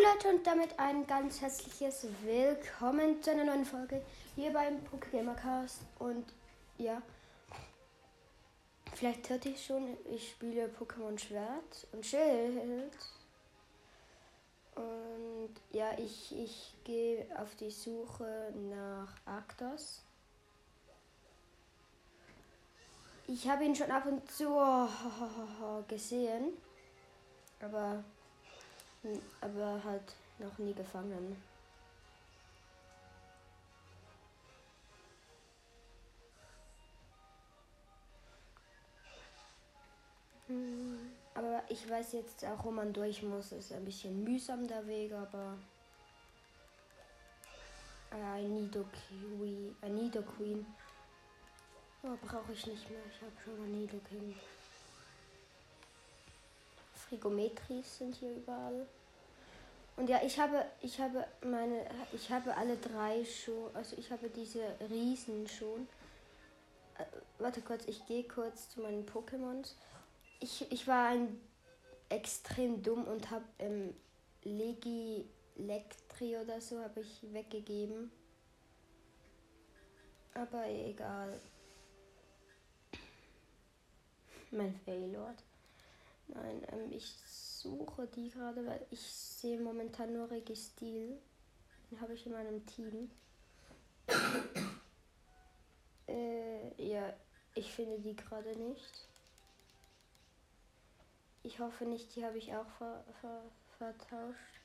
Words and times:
Moin 0.00 0.14
Leute 0.14 0.28
und 0.28 0.46
damit 0.46 0.78
ein 0.78 1.06
ganz 1.06 1.40
herzliches 1.40 2.06
Willkommen 2.22 3.22
zu 3.22 3.32
einer 3.32 3.44
neuen 3.44 3.64
Folge 3.64 4.02
hier 4.34 4.52
beim 4.52 4.78
Pokégamercast. 4.84 5.80
Und 5.98 6.32
ja, 6.78 7.02
vielleicht 8.94 9.28
hört 9.28 9.44
ihr 9.46 9.56
schon, 9.56 9.96
ich 10.10 10.30
spiele 10.30 10.68
Pokémon 10.68 11.18
Schwert 11.18 11.86
und 11.92 12.06
Schild. 12.06 12.92
Und 14.74 15.54
ja, 15.72 15.90
ich, 15.98 16.34
ich 16.38 16.74
gehe 16.84 17.26
auf 17.38 17.54
die 17.56 17.70
Suche 17.70 18.52
nach 18.70 19.12
Arctos. 19.26 20.02
Ich 23.26 23.48
habe 23.48 23.64
ihn 23.64 23.74
schon 23.74 23.90
ab 23.90 24.06
und 24.06 24.30
zu 24.30 24.48
gesehen, 25.88 26.52
aber, 27.60 28.02
aber 29.40 29.82
halt 29.82 30.14
noch 30.38 30.58
nie 30.58 30.74
gefangen. 30.74 31.36
Hm, 40.46 40.98
Aber 41.34 41.62
ich 41.68 41.88
weiß 41.88 42.12
jetzt 42.12 42.44
auch, 42.44 42.64
wo 42.64 42.70
man 42.70 42.92
durch 42.92 43.22
muss. 43.22 43.52
Ist 43.52 43.72
ein 43.72 43.84
bisschen 43.84 44.24
mühsam 44.24 44.66
der 44.66 44.86
Weg, 44.86 45.12
aber. 45.12 45.56
Äh, 48.12 48.44
I 48.44 48.48
need 48.48 48.76
a 48.76 48.84
Queen. 48.84 49.76
I 49.84 49.88
need 49.88 50.16
a 50.16 50.22
Queen. 50.22 50.66
Oh, 52.02 52.16
brauche 52.26 52.52
ich 52.52 52.66
nicht 52.66 52.90
mehr. 52.90 53.00
Ich 53.10 53.20
habe 53.22 53.32
schon 53.44 53.64
ein 53.64 53.72
Nidoking. 53.72 54.34
Frigometris 57.10 57.98
sind 57.98 58.14
hier 58.14 58.36
überall. 58.36 58.86
Und 59.96 60.08
ja, 60.08 60.20
ich 60.24 60.38
habe, 60.38 60.64
ich 60.80 60.98
habe 61.00 61.26
meine, 61.44 61.84
ich 62.12 62.30
habe 62.30 62.56
alle 62.56 62.76
drei 62.76 63.24
schon, 63.24 63.74
also 63.74 63.96
ich 63.98 64.10
habe 64.10 64.30
diese 64.30 64.62
Riesen 64.88 65.46
schon. 65.46 65.88
Äh, 66.96 67.04
warte 67.38 67.60
kurz, 67.60 67.84
ich 67.86 68.06
gehe 68.06 68.24
kurz 68.24 68.70
zu 68.70 68.80
meinen 68.80 69.04
Pokémons. 69.04 69.74
Ich, 70.38 70.70
ich 70.70 70.86
war 70.86 71.08
ein 71.08 71.38
extrem 72.08 72.82
dumm 72.82 73.04
und 73.04 73.30
habe 73.30 73.44
ähm, 73.58 73.94
Legi 74.44 75.28
Lectri 75.56 76.36
oder 76.38 76.60
so 76.60 76.80
habe 76.80 77.00
ich 77.00 77.32
weggegeben. 77.32 78.10
Aber 80.32 80.66
egal. 80.66 81.38
Mein 84.52 84.74
Failord. 84.84 85.42
Nein, 86.34 86.62
ähm, 86.72 86.92
ich 86.92 87.16
suche 87.26 88.06
die 88.06 88.30
gerade, 88.30 88.64
weil 88.66 88.86
ich 88.90 89.00
sehe 89.00 89.60
momentan 89.60 90.12
nur 90.12 90.30
Registil. 90.30 91.18
Den 91.90 92.00
habe 92.00 92.14
ich 92.14 92.26
in 92.26 92.32
meinem 92.32 92.64
Team. 92.66 93.10
äh, 96.08 96.82
ja, 96.82 97.12
ich 97.54 97.72
finde 97.72 97.98
die 97.98 98.14
gerade 98.14 98.56
nicht. 98.56 99.08
Ich 101.42 101.58
hoffe 101.58 101.84
nicht, 101.84 102.14
die 102.14 102.24
habe 102.24 102.38
ich 102.38 102.54
auch 102.54 102.68
ver 102.78 103.04
ver 103.20 103.42
vertauscht. 103.78 104.60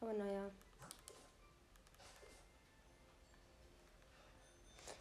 Aber 0.00 0.12
naja. 0.12 0.50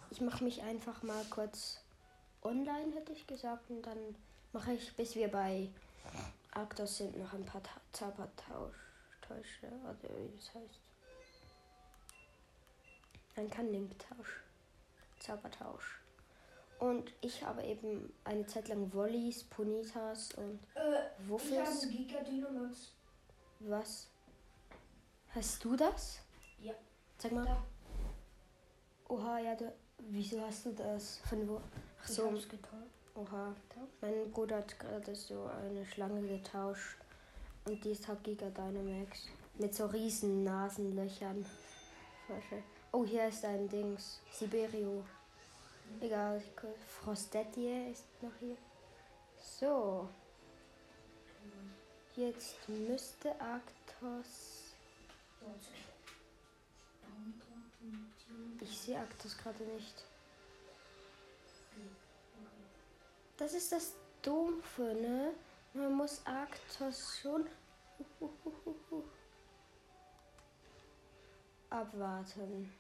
Ich 0.10 0.22
mache 0.22 0.44
mich 0.44 0.64
einfach 0.64 1.04
mal 1.04 1.26
kurz 1.26 1.82
online, 2.42 2.94
hätte 2.94 3.12
ich 3.12 3.28
gesagt. 3.28 3.70
Und 3.70 3.82
dann 3.82 4.16
mache 4.56 4.74
ich, 4.74 4.96
bis 4.96 5.16
wir 5.16 5.28
bei 5.30 5.70
Arctos 6.52 6.98
sind, 6.98 7.18
noch 7.18 7.34
ein 7.34 7.46
paar 7.46 7.62
Ta 7.62 7.80
Zaubertausch. 7.92 8.76
Täusche, 9.22 9.68
oder 9.84 9.96
wie 10.18 10.36
das 10.38 10.54
heißt. 10.54 10.80
Ein 13.36 13.50
Kanning-Tausch. 13.50 14.42
Zaubertausch. 15.20 16.00
Und 16.80 17.12
ich 17.22 17.44
habe 17.44 17.64
eben 17.64 18.14
eine 18.24 18.46
Zeit 18.46 18.68
lang 18.68 18.94
Wollies, 18.94 19.44
Ponitas 19.46 20.34
und 20.36 20.60
Äh, 20.76 21.08
ich 21.20 21.28
Wuffels. 21.30 21.84
habe 21.84 21.88
Giga 21.92 22.20
Dynamax. 22.22 22.92
Was? 23.62 24.08
Hast 25.34 25.64
du 25.64 25.76
das? 25.76 26.20
Ja. 26.62 26.74
Sag 27.18 27.32
mal. 27.32 27.46
Da. 27.46 27.64
Oha, 29.10 29.40
ja, 29.40 29.56
du, 29.56 29.74
wieso 30.00 30.42
hast 30.42 30.66
du 30.66 30.72
das? 30.74 31.18
Von 31.30 31.48
wo? 31.48 31.62
Ach 32.02 32.10
Ich 32.10 32.16
so, 32.16 32.30
hab's 32.32 32.48
getan. 32.48 32.84
Oha. 33.16 33.56
Mein 34.02 34.32
Bruder 34.32 34.58
hat 34.58 34.80
gerade 34.80 35.16
so 35.16 35.46
eine 35.46 35.86
Schlange 35.86 36.22
getauscht. 36.28 36.98
Und 37.66 37.84
die 37.84 37.92
ist 37.92 38.08
halt 38.08 38.24
Giga 38.24 38.50
Dynamax. 38.50 39.28
Mit 39.58 39.74
so 39.74 39.86
riesen 39.88 40.44
Nasenlöchern. 40.44 41.46
Oh, 42.92 43.06
hier 43.06 43.28
ist 43.28 43.44
ein 43.46 43.68
Dings. 43.68 44.20
Siberio. 44.32 45.04
Egal, 46.02 46.42
Frostetier 47.04 47.92
ist 47.92 48.06
noch 48.22 48.32
hier. 48.40 48.58
So. 49.38 50.10
Jetzt 52.16 52.70
müsste 52.70 53.30
Arctos. 53.42 54.74
Ich 58.62 58.80
sehe 58.80 59.00
Arctos 59.00 59.38
gerade 59.38 59.64
nicht. 59.64 60.04
Das 63.38 63.54
ist 63.54 63.72
das 63.72 63.94
Dumpfe, 64.22 64.94
ne? 64.94 65.34
Man 65.74 65.94
muss 65.94 66.22
Arctos 66.26 67.20
schon 67.20 67.46
abwarten. 71.70 72.74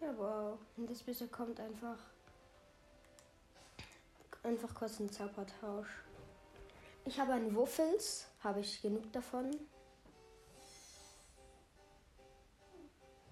Ja, 0.00 0.16
wow. 0.16 0.58
Und 0.76 0.90
das 0.90 1.02
bisher 1.02 1.28
kommt 1.28 1.60
einfach. 1.60 1.98
Einfach 4.42 4.74
kurz 4.74 4.98
ein 5.00 5.10
Zaubertausch. 5.10 5.88
Ich 7.04 7.18
habe 7.18 7.32
einen 7.32 7.54
Wuffels. 7.54 8.26
Habe 8.42 8.60
ich 8.60 8.82
genug 8.82 9.12
davon. 9.12 9.50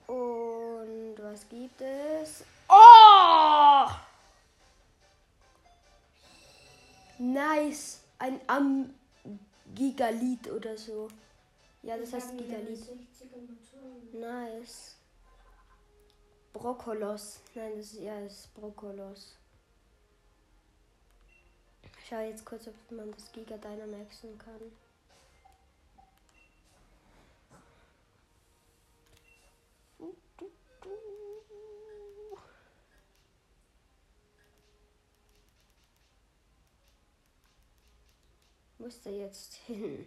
Und 0.07 1.17
was 1.19 1.49
gibt 1.49 1.81
es? 1.81 2.45
Oh! 2.69 3.87
Nice. 7.19 8.01
Ein 8.19 8.41
Am 8.47 8.95
Gigalit 9.75 10.51
oder 10.51 10.77
so. 10.77 11.09
Ja, 11.83 11.97
das 11.97 12.13
heißt 12.13 12.37
Gigalit. 12.37 12.81
Nice. 14.13 14.97
Brokkolos. 16.53 17.41
Nein, 17.55 17.73
das 17.77 17.93
ist 17.93 18.01
ja 18.01 18.21
das 18.21 18.33
ist 18.33 18.55
Brokkolos. 18.55 19.37
Ich 21.99 22.09
schaue 22.09 22.29
jetzt 22.29 22.45
kurz, 22.45 22.67
ob 22.69 22.75
man 22.91 23.13
das 23.13 23.31
Giga 23.33 23.57
Dynamaxen 23.59 24.39
kann. 24.39 24.73
Muss 38.87 39.01
der 39.01 39.17
jetzt 39.17 39.55
hin? 39.67 40.07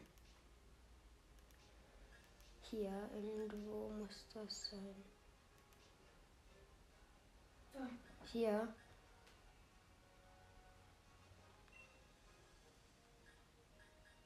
Hier 2.62 3.10
irgendwo 3.14 3.90
muss 3.90 4.26
das 4.34 4.70
sein. 4.70 4.96
Hier. 8.32 8.74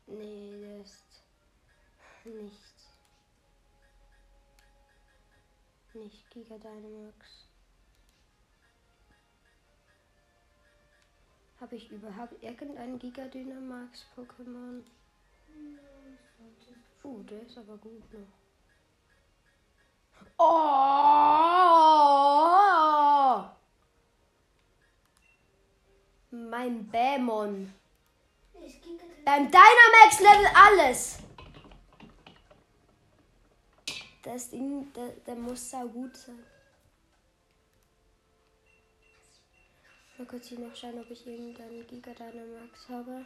Nee, 0.06 0.59
der 0.62 0.81
ist 0.81 1.24
nicht. 2.25 2.75
Nicht 5.95 6.30
Giga 6.30 6.60
Dynamax. 6.60 7.43
Habe 11.63 11.77
ich 11.77 11.89
überhaupt 11.92 12.44
irgendeinen 12.44 13.00
Giga 13.00 13.24
Dynamax 13.24 14.06
Pokémon? 14.18 14.83
Uh, 17.01 17.24
der 17.24 17.42
ist 17.44 17.57
aber 17.57 17.77
gut 17.77 18.04
noch. 18.12 18.27
Oh! 20.38 20.44
Mein 26.31 26.86
Bämon. 26.89 27.74
Beim 29.24 29.50
Dynamax 29.50 30.19
Level 30.19 30.48
alles. 30.54 31.19
Das 34.21 34.50
Ding, 34.50 34.92
der, 34.92 35.12
der 35.25 35.36
muss 35.36 35.69
sau 35.69 35.88
gut 35.88 36.18
sein. 36.18 36.44
mal 40.24 40.30
kurz 40.30 40.48
hier 40.48 40.60
noch 40.60 40.75
schauen, 40.75 41.00
ob 41.00 41.12
ich 41.12 41.28
irgendeinen 41.28 41.86
Giga 41.86 42.14
Dynamax 42.14 42.88
habe. 42.88 43.25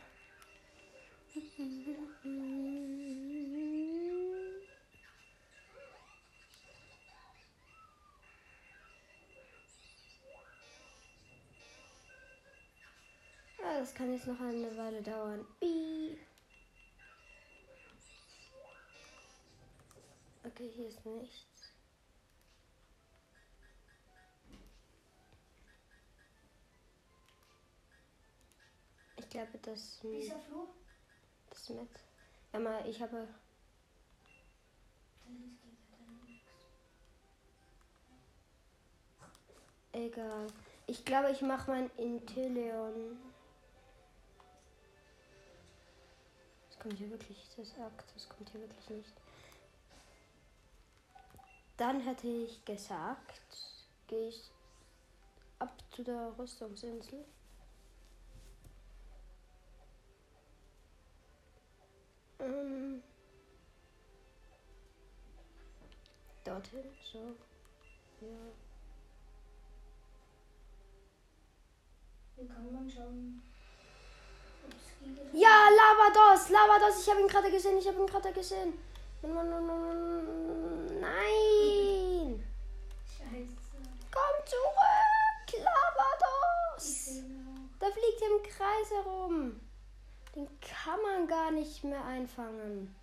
Ja, 13.60 13.80
das 13.80 13.94
kann 13.94 14.14
jetzt 14.14 14.26
noch 14.26 14.40
eine 14.40 14.76
Weile 14.76 15.02
dauern. 15.04 15.46
Okay, 20.44 20.72
hier 20.76 20.88
ist 20.88 21.06
nichts. 21.06 21.57
Glaube, 29.46 29.58
das, 29.60 30.00
Dieser 30.02 30.40
Flur? 30.40 30.68
das 31.50 31.70
mit. 31.70 31.90
Ja, 32.54 32.60
mal, 32.60 32.88
ich 32.88 33.02
habe. 33.02 33.28
Egal. 39.92 40.48
Ich 40.88 41.04
glaube, 41.06 41.32
ich 41.32 41.42
mache 41.42 41.72
mein 41.72 41.90
Inteleon. 41.98 43.18
Das 46.70 46.80
kommt 46.80 46.98
hier 46.98 47.10
wirklich, 47.10 47.48
das 47.56 47.70
sagt, 47.76 48.16
das 48.16 48.30
kommt 48.30 48.50
hier 48.52 48.62
wirklich 48.62 48.90
nicht. 48.90 49.14
Dann 51.78 52.02
hätte 52.02 52.28
ich 52.28 52.64
gesagt, 52.66 53.42
gehe 54.08 54.30
ich 54.30 54.52
ab 55.60 55.74
zu 55.92 56.04
der 56.04 56.34
Rüstungsinsel. 56.38 57.26
Ähm, 62.40 63.02
dorthin, 66.44 66.84
so. 67.12 67.36
Ja. 68.22 68.28
Hier 72.36 72.48
kann 72.48 72.74
man 72.74 72.90
schauen. 72.90 73.42
Ja, 75.34 75.70
Lavados, 75.70 76.50
Lavados, 76.50 77.02
ich 77.02 77.10
habe 77.10 77.22
ihn 77.22 77.28
gerade 77.28 77.52
gesehen, 77.52 77.78
ich 77.78 77.88
habe 77.88 78.00
ihn 78.00 78.08
gerade 78.08 78.32
gesehen. 78.32 78.74
Nein! 81.02 82.44
Scheiße. 83.18 83.58
Komm 84.12 84.46
zurück, 84.46 85.64
Lavados! 85.64 87.24
Da 87.80 87.86
fliegt 87.88 88.22
er 88.22 88.30
im 88.30 88.44
Kreis 88.44 88.92
herum. 88.92 89.67
Den 90.38 90.48
kann 90.62 91.02
man 91.02 91.28
gar 91.28 91.50
nicht 91.50 91.84
mehr 91.84 92.06
einfangen. 92.06 92.96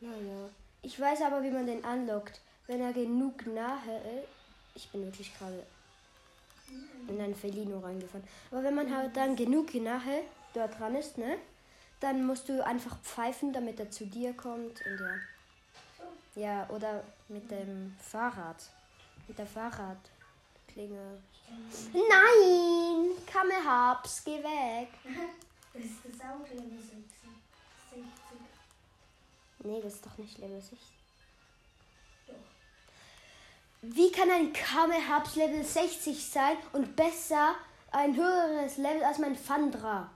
Naja. 0.00 0.50
Ich 0.82 0.98
weiß 0.98 1.22
aber, 1.22 1.40
wie 1.44 1.52
man 1.52 1.66
den 1.66 1.84
anlockt. 1.84 2.40
Wenn 2.66 2.80
er 2.80 2.92
genug 2.92 3.46
nahe 3.46 3.98
ist. 4.18 4.28
Ich 4.74 4.88
bin 4.90 5.04
wirklich 5.04 5.32
gerade 5.38 5.64
in 7.06 7.20
ein 7.20 7.32
Felino 7.32 7.78
reingefahren. 7.78 8.26
Aber 8.50 8.64
wenn 8.64 8.74
man 8.74 8.92
halt 8.92 9.16
dann 9.16 9.36
genug 9.36 9.72
nahe 9.74 10.22
dort 10.52 10.80
dran 10.80 10.96
ist, 10.96 11.16
ne? 11.16 11.36
Dann 12.00 12.26
musst 12.26 12.48
du 12.48 12.64
einfach 12.64 12.98
pfeifen, 13.02 13.52
damit 13.52 13.78
er 13.78 13.92
zu 13.92 14.04
dir 14.04 14.32
kommt. 14.32 14.84
Und 14.84 15.00
ja. 15.00 15.14
Ja, 16.34 16.70
oder 16.70 17.04
mit 17.28 17.48
dem 17.52 17.94
Fahrrad. 18.00 18.68
Mit 19.28 19.38
der 19.38 19.46
Fahrradklinge. 19.46 21.20
Nein! 21.92 23.10
Kamehaps, 23.26 24.24
geh 24.24 24.42
weg. 24.42 24.88
Das 25.72 25.82
ist 25.84 25.98
das 26.04 26.20
auch 26.28 26.48
Level 26.48 26.78
60. 26.78 26.92
60. 27.90 28.04
Nee, 29.62 29.80
das 29.82 29.94
ist 29.94 30.06
doch 30.06 30.18
nicht 30.18 30.38
Level 30.38 30.60
60. 30.60 30.78
Doch. 32.26 32.34
Wie 33.82 34.10
kann 34.12 34.30
ein 34.30 34.52
Kamehaps 34.52 35.36
Level 35.36 35.64
60 35.64 36.24
sein 36.28 36.56
und 36.72 36.96
besser 36.96 37.54
ein 37.92 38.16
höheres 38.16 38.76
Level 38.78 39.02
als 39.04 39.18
mein 39.18 39.36
Fandra? 39.36 40.10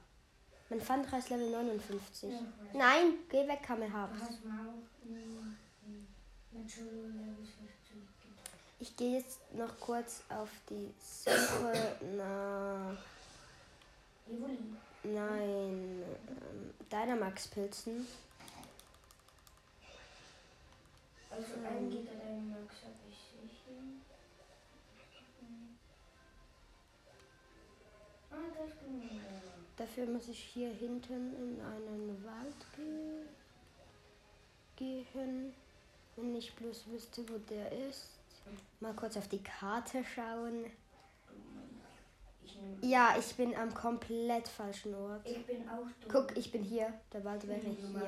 Mein 0.71 0.81
Fandra 0.81 1.19
ist 1.19 1.29
Level 1.31 1.51
59. 1.51 2.33
Ja, 2.33 2.41
Nein, 2.73 3.15
geh 3.29 3.47
weg, 3.47 3.63
Kamehaps. 3.63 4.19
hast 4.21 4.45
mal 4.45 4.67
auch 4.69 5.05
in, 5.07 5.57
in 5.87 6.07
Natural 6.53 6.89
Level 6.89 7.37
60 7.45 7.61
gedacht. 7.93 8.57
Ich 8.81 8.97
gehe 8.97 9.19
jetzt 9.19 9.39
noch 9.53 9.79
kurz 9.79 10.23
auf 10.31 10.49
die 10.71 10.93
Suche 10.99 11.97
nach. 12.17 12.97
Nein, 15.05 16.03
ähm, 16.03 16.75
Dynamax-Pilzen. 16.91 18.07
Also 21.31 21.53
ein 21.67 21.91
Giga 21.91 22.13
Dynamax 22.13 22.77
habe 22.85 22.95
ich 23.11 23.19
sicher. 23.19 23.81
Ah, 28.31 28.37
das 28.59 28.71
genau. 28.81 29.21
Dafür 29.77 30.07
muss 30.07 30.29
ich 30.29 30.39
hier 30.39 30.71
hinten 30.71 31.35
in 31.35 31.61
einen 31.61 32.25
Wald 32.25 32.67
ge 32.75 33.27
gehen. 34.77 35.53
Wenn 36.17 36.35
ich 36.37 36.55
bloß 36.55 36.87
wüsste, 36.87 37.29
wo 37.29 37.37
der 37.39 37.71
ist. 37.89 38.11
Mal 38.81 38.95
kurz 38.95 39.17
auf 39.19 39.29
die 39.29 39.43
Karte 39.43 40.03
schauen. 40.05 40.67
Ja, 42.81 43.17
ich 43.19 43.35
bin 43.35 43.55
am 43.55 43.73
komplett 43.73 44.49
falschen 44.49 44.95
Ort. 44.95 45.27
ich 45.27 45.45
bin 45.47 45.69
auch 45.69 45.87
dumm. 46.01 46.11
Guck, 46.11 46.37
ich 46.37 46.51
bin 46.53 46.63
hier. 46.63 46.93
Der 47.13 47.25
Wald 47.25 47.43
ich 47.45 47.49
wäre 47.49 47.61
hier. 47.61 48.03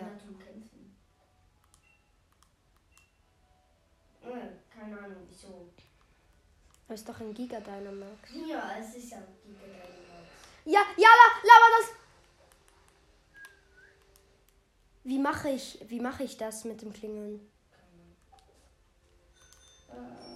Äh, 4.22 4.48
keine 4.74 4.98
Ahnung, 4.98 5.26
wieso. 5.28 5.68
Das 6.88 7.00
ist 7.00 7.08
doch 7.08 7.20
ein 7.20 7.32
Giga 7.32 7.60
Dynamax. 7.60 8.30
Ja, 8.48 8.76
es 8.78 8.94
ist 8.96 9.10
ja 9.10 9.18
Giga 9.44 9.60
Dynamax. 9.60 9.96
Ja, 10.64 10.80
ja, 10.96 11.08
la, 11.08 11.26
laber 11.42 11.68
das! 11.78 11.90
Wie 15.04 15.18
mache 15.18 15.50
ich, 15.50 15.78
wie 15.88 16.00
mache 16.00 16.24
ich 16.24 16.36
das 16.36 16.64
mit 16.64 16.82
dem 16.82 16.92
Klingeln? 16.92 17.40
Äh, 19.88 19.94
Mann, 19.94 20.26
jetzt 20.26 20.35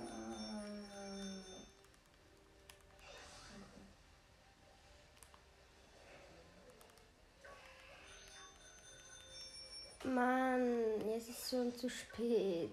schon 11.50 11.75
zu 11.75 11.90
spät. 11.90 12.71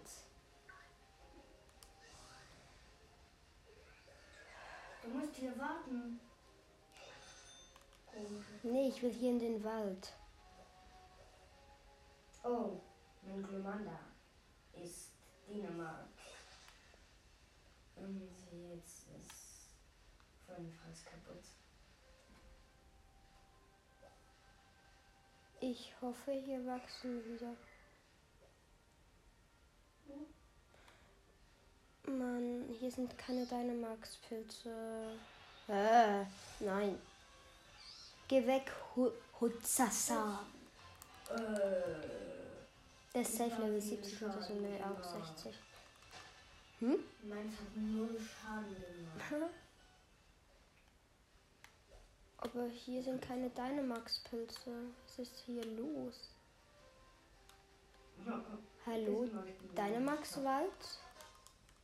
du 5.02 5.18
musst 5.18 5.36
hier 5.36 5.58
warten. 5.58 6.20
Nee, 8.64 8.90
ich 8.90 9.02
will 9.02 9.12
hier 9.12 9.32
in 9.32 9.40
den 9.40 9.64
Wald. 9.64 10.14
Oh, 12.44 12.80
mein 13.24 13.44
Glomanda 13.44 14.00
ist 14.74 15.12
Dänemark. 15.48 16.10
Und 17.96 18.30
jetzt 18.52 19.08
ist 19.20 19.76
von 20.46 20.72
fast 20.72 21.06
kaputt. 21.06 21.44
Ich 25.60 25.94
hoffe, 26.02 26.32
hier 26.32 26.66
wachsen 26.66 27.24
wieder. 27.26 27.56
Mann, 32.06 32.66
hier 32.80 32.90
sind 32.92 33.18
keine 33.18 33.46
Dynamax-Pilze. 33.46 35.10
Äh, 35.68 36.24
nein. 36.62 36.98
Geh 38.28 38.46
weg, 38.48 38.72
Hu- 38.96 39.12
Hutzasa. 39.40 40.40
Äh, 41.30 41.36
Der 43.14 43.22
ist 43.22 43.36
safe 43.36 43.62
Level 43.62 43.82
viel 43.82 43.98
70 44.04 44.22
und 44.24 44.36
das 44.36 44.48
Schaden 44.48 44.66
ist 44.76 44.82
auch 44.84 45.14
gemacht. 45.14 45.38
60. 45.40 45.56
Hm? 46.80 46.96
meins 47.24 47.54
hat 47.54 47.76
null 47.76 48.18
Schaden 48.20 48.76
gemacht. 49.30 49.52
Aber 52.38 52.68
hier 52.68 53.04
sind 53.04 53.22
keine 53.22 53.50
Dynamax-Pilze. 53.50 54.72
Was 55.08 55.20
ist 55.20 55.36
hier 55.46 55.66
los? 55.66 56.30
Hallo? 58.86 59.26
Dynamax-Wald? 59.76 61.00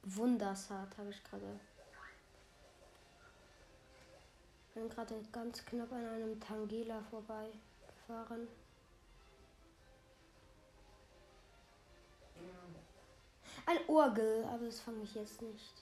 Wundersart 0.04 0.98
habe 0.98 1.10
ich 1.10 1.24
gerade. 1.24 1.60
Bin 4.74 4.90
gerade 4.90 5.22
ganz 5.32 5.64
knapp 5.66 5.92
an 5.92 6.06
einem 6.06 6.40
Tangela 6.40 7.02
vorbeigefahren. 7.10 8.48
Ja. 12.36 13.72
Ein 13.72 13.78
Orgel, 13.88 14.44
aber 14.46 14.66
das 14.66 14.80
fange 14.80 15.04
ich 15.04 15.14
jetzt 15.16 15.42
nicht. 15.42 15.74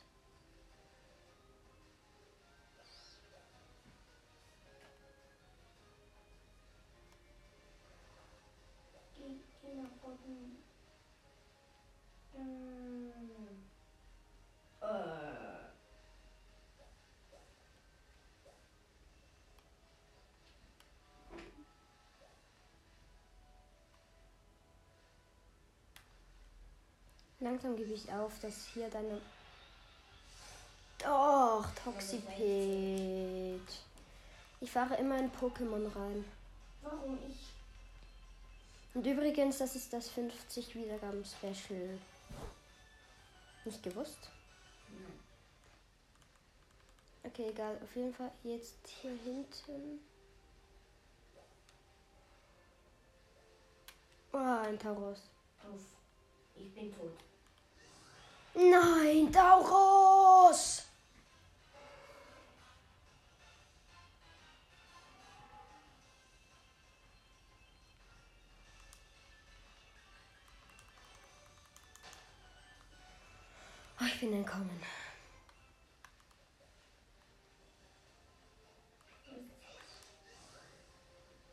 Äh. 14.82 15.42
Langsam 27.40 27.76
gebe 27.76 27.92
ich 27.94 28.12
auf, 28.12 28.40
dass 28.40 28.68
hier 28.74 28.88
deine. 28.90 29.20
Doch, 31.00 31.66
Toxipede. 31.84 33.60
Ich 34.60 34.72
fahre 34.72 34.96
immer 34.98 35.18
in 35.18 35.32
Pokémon 35.32 35.86
rein. 35.96 36.24
Warum 36.84 37.18
ich? 37.28 37.52
Und 38.94 39.08
übrigens, 39.08 39.58
das 39.58 39.76
ist 39.76 39.92
das 39.92 40.10
50 40.10 40.76
Wiedergaben 40.76 41.24
Special. 41.26 41.98
Nicht 43.66 43.84
gewusst? 43.84 44.30
Nein. 44.90 45.20
Okay, 47.24 47.50
egal. 47.50 47.78
Auf 47.84 47.96
jeden 47.96 48.14
Fall 48.14 48.32
jetzt 48.44 48.88
hier 49.02 49.12
hinten. 49.24 50.00
Oh, 54.34 54.38
ein 54.38 54.80
Taurus. 54.80 55.22
Auf. 55.64 55.82
Ich 56.56 56.74
bin 56.74 56.92
tot. 56.94 57.18
Nein, 58.54 59.32
Taurus! 59.32 60.91
Oh, 74.32 74.34
ich 74.34 74.38
bin 74.38 74.38
entkommen. 74.38 74.82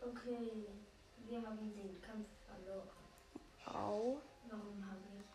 Okay. 0.00 0.66
Wir 1.28 1.38
haben 1.38 1.74
den 1.74 2.00
Kampf 2.00 2.28
verloren. 2.46 2.88
Au. 3.66 4.20
Warum 4.48 4.84
habe 4.86 5.00
ich 5.18 5.26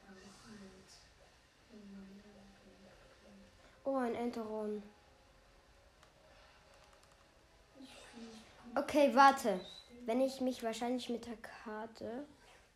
auch 3.85 3.91
Oh, 3.91 3.97
ein 3.97 4.15
Enteron. 4.15 4.81
Okay, 8.75 9.13
warte. 9.13 9.59
Wenn 10.05 10.21
ich 10.21 10.39
mich 10.41 10.63
wahrscheinlich 10.63 11.09
mit 11.09 11.25
der 11.25 11.37
Karte 11.37 12.25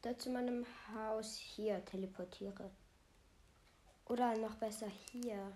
da 0.01 0.17
zu 0.17 0.29
meinem 0.29 0.65
Haus 0.93 1.37
hier 1.37 1.83
teleportiere. 1.85 2.69
Oder 4.09 4.37
noch 4.37 4.55
besser 4.55 4.87
hier. 5.11 5.51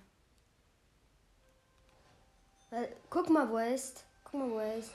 Weil, 2.69 2.95
guck 3.09 3.29
mal, 3.29 3.49
wo 3.49 3.57
er 3.57 3.73
ist. 3.73 4.05
Guck 4.23 4.33
mal, 4.35 4.49
wo 4.51 4.59
er 4.59 4.77
ist. 4.77 4.91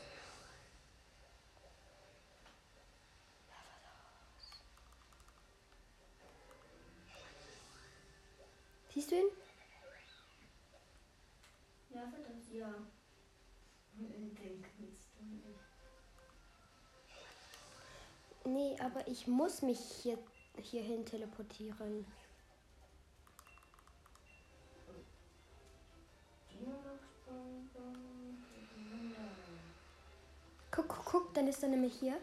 Siehst 8.93 9.11
du 9.11 9.17
ihn? 9.17 9.29
Ja, 11.91 12.09
verdammt, 12.09 12.51
ja. 12.51 12.75
Den 13.99 14.35
kannst 14.63 15.09
du 15.19 15.25
nicht. 15.25 15.61
Nee, 18.45 18.77
aber 18.81 19.07
ich 19.07 19.27
muss 19.27 19.61
mich 19.61 19.79
hier 20.03 20.19
hierhin 20.63 21.05
teleportieren. 21.05 22.07
Guck, 30.71 30.88
guck, 30.88 31.04
guck, 31.04 31.35
dann 31.35 31.49
ist 31.49 31.62
er 31.62 31.71
nämlich 31.71 31.95
hier. 31.95 32.21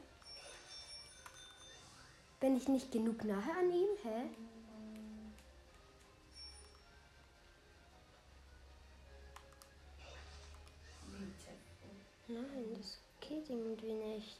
Bin 2.40 2.56
ich 2.58 2.68
nicht 2.68 2.92
genug 2.92 3.24
nahe 3.24 3.52
an 3.58 3.72
ihm? 3.72 3.90
Hä? 4.04 4.30
Nein, 12.28 12.76
das 12.78 12.98
geht 13.22 13.50
irgendwie 13.50 13.94
nicht. 13.94 14.40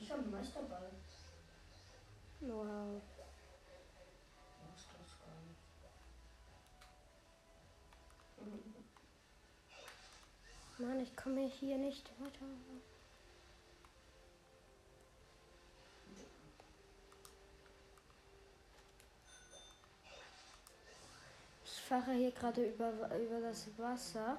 Ich 0.00 0.12
habe 0.12 0.22
einen 0.22 0.30
Meisterball. 0.30 0.90
Wow. 2.40 3.02
Was 4.62 4.80
ist 4.80 4.88
das 4.92 5.18
gar 5.18 5.40
nicht? 5.48 5.66
Mann, 10.78 11.00
ich 11.00 11.16
komme 11.16 11.46
hier 11.46 11.78
nicht 11.78 12.10
weiter. 12.20 12.44
Ich 21.64 21.80
fahre 21.80 22.12
hier 22.12 22.30
gerade 22.30 22.66
über, 22.66 22.90
über 22.90 23.40
das 23.40 23.66
Wasser. 23.78 24.38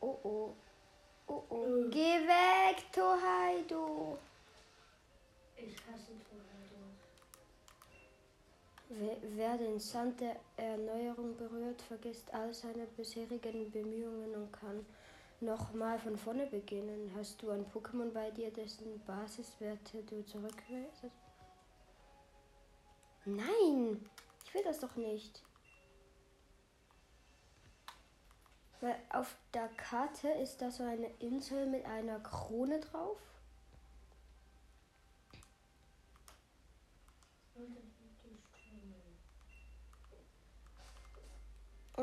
Oh 0.00 0.18
oh. 0.24 0.54
Oh 1.28 1.44
oh. 1.48 1.64
Äh. 1.64 1.88
Geh 1.90 2.26
weg, 2.26 2.92
Tohaido. 2.92 4.18
Ich 5.56 5.76
hasse 5.86 6.12
Tornado. 6.28 6.61
Wer, 8.98 9.56
den 9.56 9.78
Sand 9.78 10.20
der 10.20 10.36
Erneuerung 10.56 11.34
berührt, 11.36 11.80
vergisst 11.80 12.32
all 12.34 12.52
seine 12.52 12.86
bisherigen 12.86 13.70
Bemühungen 13.70 14.34
und 14.34 14.52
kann 14.52 14.84
nochmal 15.40 15.98
von 15.98 16.18
vorne 16.18 16.46
beginnen. 16.46 17.10
Hast 17.16 17.40
du 17.40 17.50
ein 17.50 17.64
Pokémon 17.72 18.10
bei 18.12 18.30
dir, 18.30 18.50
dessen 18.50 19.02
Basiswerte 19.06 20.02
du 20.02 20.22
zurückwählst? 20.26 21.04
Nein! 23.24 24.04
Ich 24.44 24.52
will 24.52 24.62
das 24.64 24.80
doch 24.80 24.94
nicht. 24.96 25.42
Weil 28.82 28.96
auf 29.10 29.36
der 29.54 29.68
Karte 29.68 30.28
ist 30.28 30.60
da 30.60 30.70
so 30.70 30.82
eine 30.82 31.08
Insel 31.20 31.66
mit 31.66 31.86
einer 31.86 32.20
Krone 32.20 32.80
drauf. 32.80 33.18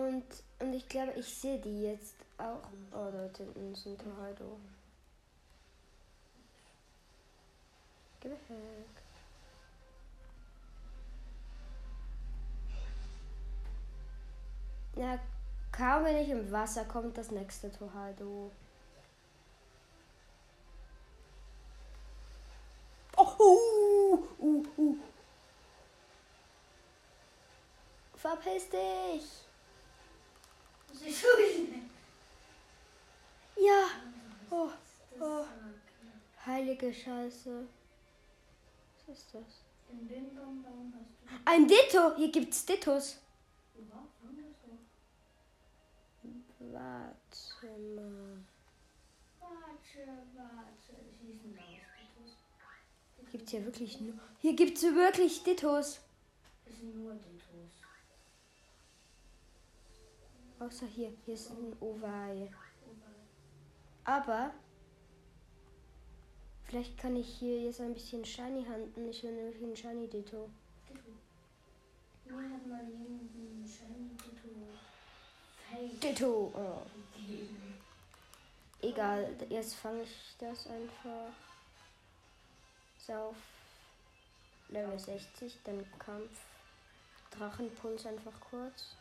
Und, 0.10 0.24
und 0.58 0.74
ich 0.74 0.90
glaube, 0.90 1.12
ich 1.12 1.28
sehe 1.28 1.60
die 1.60 1.84
jetzt 1.84 2.16
auch. 2.40 2.68
Oh, 2.92 3.12
dort 3.12 3.38
hinten 3.38 3.74
ist 3.74 3.86
ein 3.86 3.96
Tornado. 3.96 4.60
Geh 8.20 8.30
weg. 8.32 8.40
Ja, 14.96 15.20
kaum 15.72 16.06
wenn 16.06 16.18
ich 16.18 16.30
im 16.30 16.52
Wasser 16.52 16.86
kommt 16.86 17.16
das 17.16 17.30
nächste 17.30 17.72
Tornado. 17.72 18.52
Oh, 23.16 23.36
uh, 23.40 24.28
uh, 24.40 24.66
uh. 24.76 24.98
Verpiss 28.16 28.70
dich! 28.70 28.80
Das 28.80 29.28
ist 29.30 29.46
so 29.46 29.46
schnell. 29.46 29.50
Ja! 33.56 33.90
Oh, 34.50 34.70
oh. 35.20 35.46
heilige 36.46 36.94
Scheiße. 36.94 37.68
Was 39.08 39.18
ist 39.18 39.34
das? 39.34 39.64
Ein 41.46 41.68
Ditto! 41.68 42.16
Hier 42.16 42.32
gibt's 42.32 42.66
Dittos. 42.66 43.18
Warte 46.60 47.80
mal. 47.96 48.38
Warte, 49.40 50.08
warte. 50.36 50.70
Gibt's 53.32 53.52
hier 53.52 53.66
wirklich 53.66 54.00
nur. 54.00 54.14
Hier 54.42 54.56
gibt's 54.56 54.82
wirklich 54.84 55.44
Dittos. 55.44 56.00
Sind 56.66 56.96
nur 56.96 57.14
Dittos. 57.14 57.39
Außer 60.60 60.86
hier. 60.86 61.12
Hier 61.26 61.34
ist 61.34 61.52
ein 61.52 61.76
Oval. 61.80 62.50
Aber. 64.04 64.52
Vielleicht 66.66 66.98
kann 66.98 67.16
ich 67.16 67.28
hier 67.28 67.62
jetzt 67.62 67.82
ein 67.82 67.94
bisschen 67.94 68.24
Shiny 68.24 68.64
handen. 68.64 69.10
Ich 69.10 69.24
will 69.24 69.32
nämlich 69.32 69.64
einen 69.64 69.76
Shiny 69.76 70.08
Ditto 70.08 70.50
Ditto! 76.02 76.52
Oh. 76.56 76.82
Egal, 78.82 79.36
jetzt 79.50 79.76
fange 79.76 80.04
ich 80.04 80.36
das 80.40 80.68
einfach. 80.68 81.34
So 83.06 83.14
auf 83.14 83.36
Level 84.70 84.98
60, 84.98 85.58
dann 85.64 85.86
Kampf. 85.98 86.40
Drachenpuls 87.32 88.06
einfach 88.06 88.40
kurz. 88.40 88.96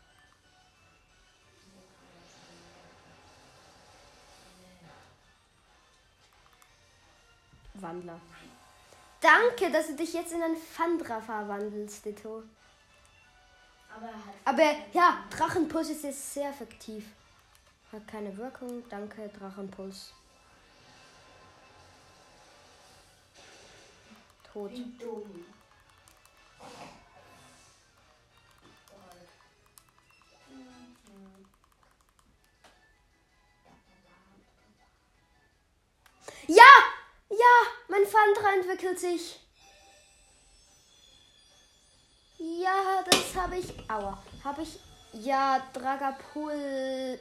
Wandler. 7.83 8.21
Danke, 9.21 9.71
dass 9.71 9.89
du 9.89 9.97
dich 9.97 10.13
jetzt 10.13 10.33
in 10.33 10.43
einen 10.43 10.57
Fandra 10.57 11.21
verwandelst, 11.21 12.05
Ditto. 12.05 12.43
Aber 13.95 14.07
er 14.07 14.13
hat. 14.13 14.35
Aber 14.45 14.63
ja, 14.93 15.25
Drachenpuls 15.31 15.91
ist 15.91 16.05
jetzt 16.05 16.35
sehr 16.35 16.51
effektiv. 16.51 17.05
Hat 17.91 18.07
keine 18.07 18.37
Wirkung. 18.37 18.85
Danke, 18.89 19.29
Drachenpuls. 19.29 20.13
Tot. 24.53 24.71
Wie 24.71 24.93
dumm. 24.99 25.45
Ja! 36.47 36.88
Ja! 37.39 37.71
Mein 37.89 38.05
Fandra 38.05 38.55
entwickelt 38.55 38.99
sich. 38.99 39.41
Ja, 42.39 43.03
das 43.09 43.35
habe 43.35 43.57
ich. 43.59 43.73
Aua. 43.91 44.23
Habe 44.45 44.63
ich. 44.63 44.79
Ja, 45.13 45.61
Dragapult. 45.73 47.21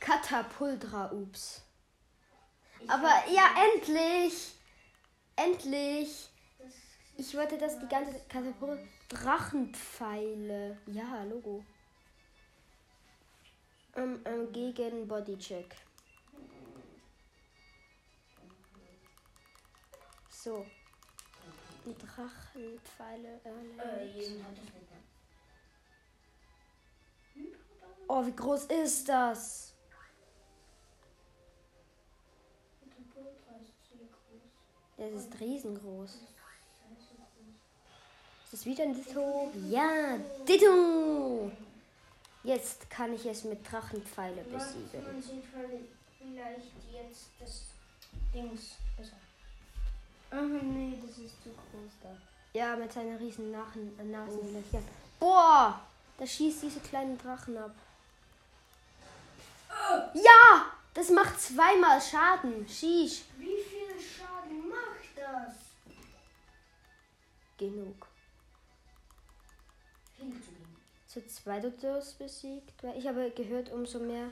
Katapultra, 0.00 1.12
ups. 1.12 1.62
Aber 2.88 3.12
ja, 3.30 3.54
endlich! 3.74 4.54
Endlich! 5.36 6.28
Ich 7.16 7.36
wollte 7.36 7.56
das 7.56 7.78
die 7.78 7.86
ganze 7.86 8.18
Katapult. 8.28 8.80
Drachenpfeile. 9.08 10.78
Ja, 10.86 11.22
Logo. 11.24 11.64
Ähm, 13.94 14.20
ähm, 14.24 14.52
gegen 14.52 15.06
Bodycheck. 15.06 15.76
So. 20.42 20.66
Die 21.86 21.94
Drachenpfeile. 21.94 23.40
äh, 23.44 23.48
erlernt. 23.48 24.14
jeden 24.16 24.44
hat 24.44 24.54
es 24.54 24.60
nicht. 27.36 27.56
Oh, 28.08 28.26
wie 28.26 28.34
groß 28.34 28.64
ist 28.64 29.08
das? 29.08 29.72
Das 34.96 35.12
ist 35.12 35.40
riesengroß. 35.40 36.10
Ist 38.44 38.52
das 38.52 38.66
wieder 38.66 38.82
ein 38.82 38.94
Ditto? 38.94 39.52
Ja, 39.68 40.18
Ditto! 40.46 41.52
Jetzt 42.42 42.90
kann 42.90 43.14
ich 43.14 43.24
es 43.26 43.44
mit 43.44 43.70
Drachenpfeile 43.70 44.42
besiegen. 44.42 45.04
man 45.04 45.22
sieht 45.22 45.44
halt 45.54 45.88
vielleicht 46.18 46.72
jetzt 46.92 47.30
das 47.38 47.66
Dings 48.34 48.74
besser. 48.96 49.21
Oh 50.32 50.36
nee, 50.62 50.98
das 51.00 51.18
ist 51.18 51.42
zu 51.42 51.50
groß 51.50 51.92
da. 52.02 52.16
Ja, 52.54 52.74
mit 52.76 52.92
seinen 52.92 53.16
riesen 53.16 53.50
Nachen, 53.50 53.98
äh, 53.98 54.04
Nasenlöchern. 54.04 54.84
Boah! 55.20 55.80
Da 56.18 56.26
schießt 56.26 56.62
diese 56.62 56.80
kleinen 56.80 57.18
Drachen 57.18 57.56
ab. 57.58 57.74
Ja! 60.14 60.66
Das 60.94 61.10
macht 61.10 61.40
zweimal 61.40 62.00
Schaden. 62.00 62.66
Sheesh. 62.68 63.22
Wie 63.38 63.62
viel 63.62 63.98
Schaden 63.98 64.68
macht 64.68 65.16
das? 65.16 65.54
Genug. 67.56 68.06
So 71.06 71.20
zwei 71.22 71.60
Dodos 71.60 72.12
besiegt. 72.14 72.82
Weil 72.82 72.98
ich 72.98 73.06
habe 73.06 73.30
gehört, 73.30 73.70
umso 73.72 73.98
mehr 73.98 74.30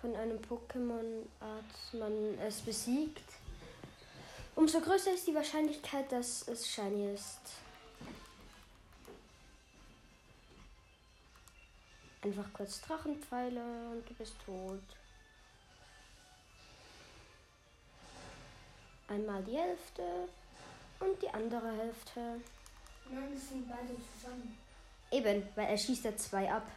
von 0.00 0.16
einem 0.16 0.38
Pokémon-Art 0.38 1.94
man 1.94 2.38
es 2.38 2.60
besiegt, 2.62 3.22
umso 4.60 4.78
größer 4.78 5.14
ist 5.14 5.26
die 5.26 5.34
Wahrscheinlichkeit, 5.34 6.12
dass 6.12 6.46
es 6.46 6.70
shiny 6.70 7.14
ist. 7.14 7.40
Einfach 12.22 12.44
kurz 12.52 12.82
Drachenpfeile 12.82 13.62
und 13.90 14.06
du 14.06 14.14
bist 14.14 14.34
tot. 14.44 14.82
Einmal 19.08 19.42
die 19.44 19.56
Hälfte 19.56 20.28
und 21.00 21.20
die 21.22 21.30
andere 21.30 21.72
Hälfte. 21.72 22.20
Nein, 23.10 23.30
das 23.32 23.48
sind 23.48 23.66
beide 23.66 23.96
zusammen. 24.12 24.58
Eben, 25.10 25.48
weil 25.54 25.68
er 25.68 25.78
schießt 25.78 26.04
ja 26.04 26.14
zwei 26.16 26.52
ab. 26.52 26.70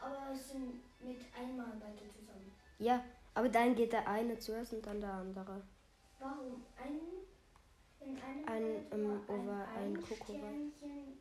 Aber 0.00 0.34
es 0.34 0.50
sind 0.50 0.82
mit 1.00 1.20
einmal 1.38 1.72
beide 1.78 2.10
zusammen. 2.10 2.52
Ja, 2.80 3.04
aber 3.32 3.48
dann 3.48 3.76
geht 3.76 3.92
der 3.92 4.08
eine 4.08 4.36
zuerst 4.40 4.72
und 4.72 4.84
dann 4.84 5.00
der 5.00 5.12
andere. 5.12 5.62
Warum? 6.22 6.64
Ein, 6.76 7.00
in 8.00 8.16
einem 8.22 8.48
Ein, 8.48 8.62
Welt 8.64 8.92
ähm, 8.92 9.22
ein 9.28 9.76
ein 9.76 10.00
Kokoro. 10.00 10.38
Sternchen 10.38 11.18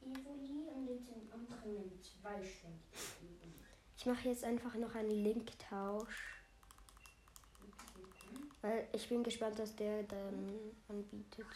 Evoli 0.00 0.68
und 0.74 0.88
im 0.88 1.32
anderen 1.32 1.76
ein 1.76 2.00
zwei 2.02 2.42
Sternchen 2.42 2.80
Evoli. 3.20 3.54
Ich 3.98 4.06
mache 4.06 4.28
jetzt 4.28 4.44
einfach 4.44 4.74
noch 4.76 4.94
einen 4.94 5.10
Linktausch. 5.10 6.42
Weil 8.62 8.88
ich 8.92 9.06
bin 9.08 9.22
gespannt, 9.22 9.58
was 9.58 9.76
der 9.76 10.02
dann 10.04 10.50
anbietet. 10.88 11.46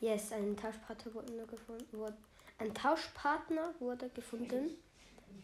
Yes, 0.00 0.32
ein 0.32 0.56
Tauschpartner 0.56 1.14
wurde 1.14 1.46
gefunden. 1.46 2.14
Ein 2.58 2.74
Tauschpartner 2.74 3.74
wurde 3.80 4.08
gefunden. 4.10 4.70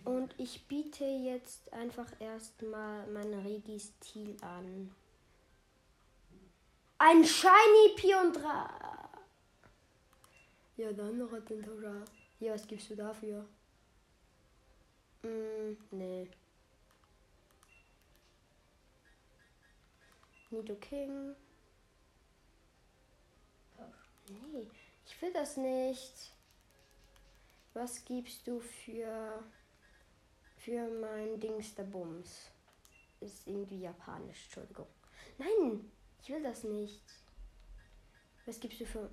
Und 0.04 0.34
ich 0.38 0.66
biete 0.66 1.04
jetzt 1.04 1.72
einfach 1.72 2.08
erstmal 2.20 3.06
mein 3.08 3.32
Registil 3.34 4.36
an. 4.40 4.94
Ein 6.98 7.24
Shiny 7.24 7.94
Piondra. 7.96 9.10
Ja, 10.76 10.92
dann 10.92 11.18
noch 11.18 11.30
den 11.44 11.62
Tauscher. 11.62 12.04
Ja, 12.40 12.54
was 12.54 12.66
gibst 12.66 12.90
du 12.90 12.96
dafür? 12.96 13.46
Mm, 15.22 15.76
nee. 15.90 16.28
Nido 20.50 20.74
King. 20.76 21.36
Nee, 24.28 24.66
ich 25.06 25.22
will 25.22 25.32
das 25.32 25.56
nicht. 25.56 26.32
Was 27.74 28.04
gibst 28.04 28.46
du 28.46 28.60
für 28.60 29.42
für 30.64 30.88
mein 31.00 31.40
Dings 31.40 31.74
der 31.74 31.84
Bums? 31.84 32.50
Ist 33.20 33.46
irgendwie 33.46 33.80
japanisch, 33.80 34.44
Entschuldigung. 34.44 34.86
Nein, 35.38 35.90
ich 36.22 36.28
will 36.28 36.42
das 36.42 36.64
nicht. 36.64 37.02
Was 38.46 38.60
gibst 38.60 38.80
du 38.80 38.86
für 38.86 39.10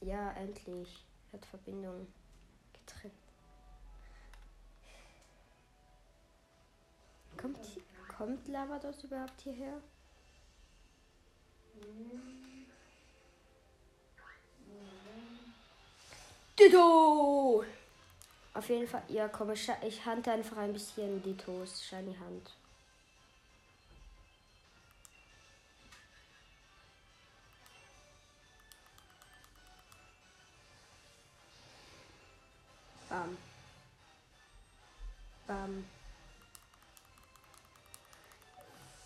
Ja, 0.00 0.32
endlich. 0.32 1.04
Hat 1.32 1.46
Verbindung 1.46 2.08
getrippt. 2.72 3.14
Kommt, 7.36 7.58
kommt 8.16 8.48
Lavados 8.48 9.04
überhaupt 9.04 9.40
hierher? 9.42 9.80
Ditto! 16.58 17.64
Auf 18.52 18.68
jeden 18.68 18.86
Fall, 18.86 19.02
ja 19.08 19.28
komm, 19.28 19.50
ich, 19.52 19.70
ich 19.86 20.04
hante 20.04 20.32
einfach 20.32 20.56
ein 20.56 20.72
bisschen 20.72 21.22
Dittos, 21.22 21.84
Shiny 21.84 22.14
Hand. 22.16 22.52
Bam. 33.08 33.36
Bam. 35.46 35.84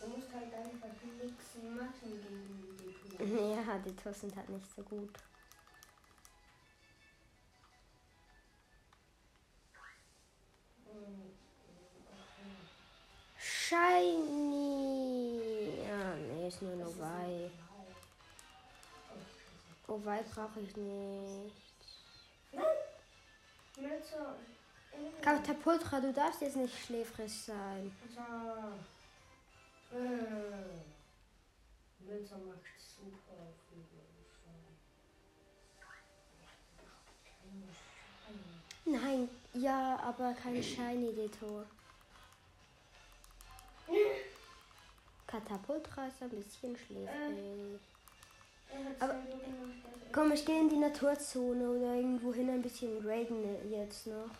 Du 0.01 0.07
musst 0.09 0.33
halt 0.35 0.53
einfach 0.55 0.89
nichts 1.23 1.55
machen 1.77 2.21
gegen 2.21 3.09
die 3.09 3.17
Tour. 3.17 3.65
Ja, 3.67 3.79
Dittos 3.79 4.21
sind 4.21 4.37
halt 4.37 4.49
nicht 4.49 4.75
so 4.75 4.83
gut. 4.83 5.13
Shiny. 13.39 15.41
Ja, 15.89 16.15
nee, 16.15 16.49
ist 16.49 16.63
nur 16.63 16.77
Novai. 16.77 17.51
Novai 19.89 20.23
brauche 20.23 20.61
ich 20.61 20.77
nicht. 20.77 21.55
Katapultra, 25.21 26.01
du 26.01 26.13
darfst 26.13 26.43
jetzt 26.43 26.57
nicht 26.57 26.87
schläfrig 26.87 27.43
sein. 27.43 27.91
Nein, 38.85 39.29
ja, 39.65 39.99
aber 40.01 40.33
kein 40.35 40.63
Shiny 40.63 41.13
Ditto. 41.15 41.65
Katapultra 45.27 46.07
ist 46.07 46.23
ein 46.23 46.31
bisschen 46.31 46.77
schläfrig. 46.77 47.81
Hat 48.71 49.03
Aber- 49.03 49.13
er- 49.15 49.25
Komm, 50.13 50.31
ich 50.33 50.45
gehe 50.47 50.61
in 50.61 50.69
die 50.69 50.77
Naturzone 50.77 51.69
oder 51.71 51.95
irgendwo 51.97 52.33
hin 52.33 52.49
ein 52.51 52.63
bisschen 52.63 53.05
raiden 53.05 53.69
jetzt 53.71 54.07
noch. 54.07 54.31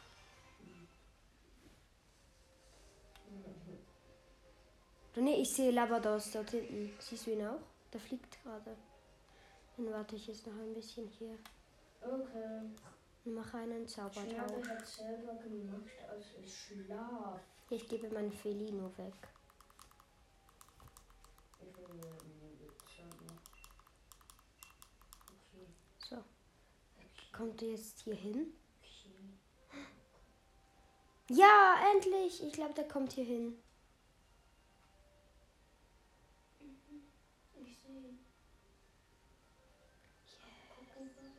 Nee, 5.17 5.43
ich 5.43 5.53
sehe 5.53 5.71
Labrados 5.71 6.33
dort 6.33 6.51
hinten. 6.51 6.93
Siehst 7.01 7.27
du 7.27 7.33
ihn 7.33 7.47
auch? 7.47 7.61
Der 7.93 8.01
fliegt 8.01 8.43
gerade. 8.43 8.77
Dann 9.77 9.93
warte 9.93 10.17
ich 10.17 10.27
jetzt 10.27 10.47
noch 10.47 10.55
ein 10.55 10.75
bisschen 10.75 11.09
hier 11.19 11.37
Okay. 12.03 12.61
Und 13.25 13.35
mache 13.35 13.59
einen 13.59 13.87
Zaubertausch. 13.89 14.69
hat 14.69 14.87
selber 14.87 15.35
gemacht, 15.35 16.05
als 16.09 16.27
ich 16.43 16.55
schlaf. 16.57 17.41
Ich 17.71 17.89
gebe 17.89 18.09
meinen 18.11 18.33
Felino 18.33 18.91
weg. 18.99 19.15
Ich 21.61 21.77
will. 21.79 22.05
Okay. 25.29 25.67
So, 25.99 26.17
Okay. 26.17 27.27
kommt 27.33 27.63
ihr 27.63 27.71
jetzt 27.73 28.01
hier 28.01 28.15
hin? 28.15 28.53
okay. 29.71 29.87
Ja, 31.31 31.77
endlich! 31.93 32.43
Ich 32.43 32.53
glaube, 32.53 32.75
der 32.75 32.87
kommt 32.87 33.13
hier 33.15 33.25
hin. 33.25 33.57
Ich 37.55 37.79
sehe. 37.81 38.15
Guck 40.95 41.17
mal. 41.17 41.31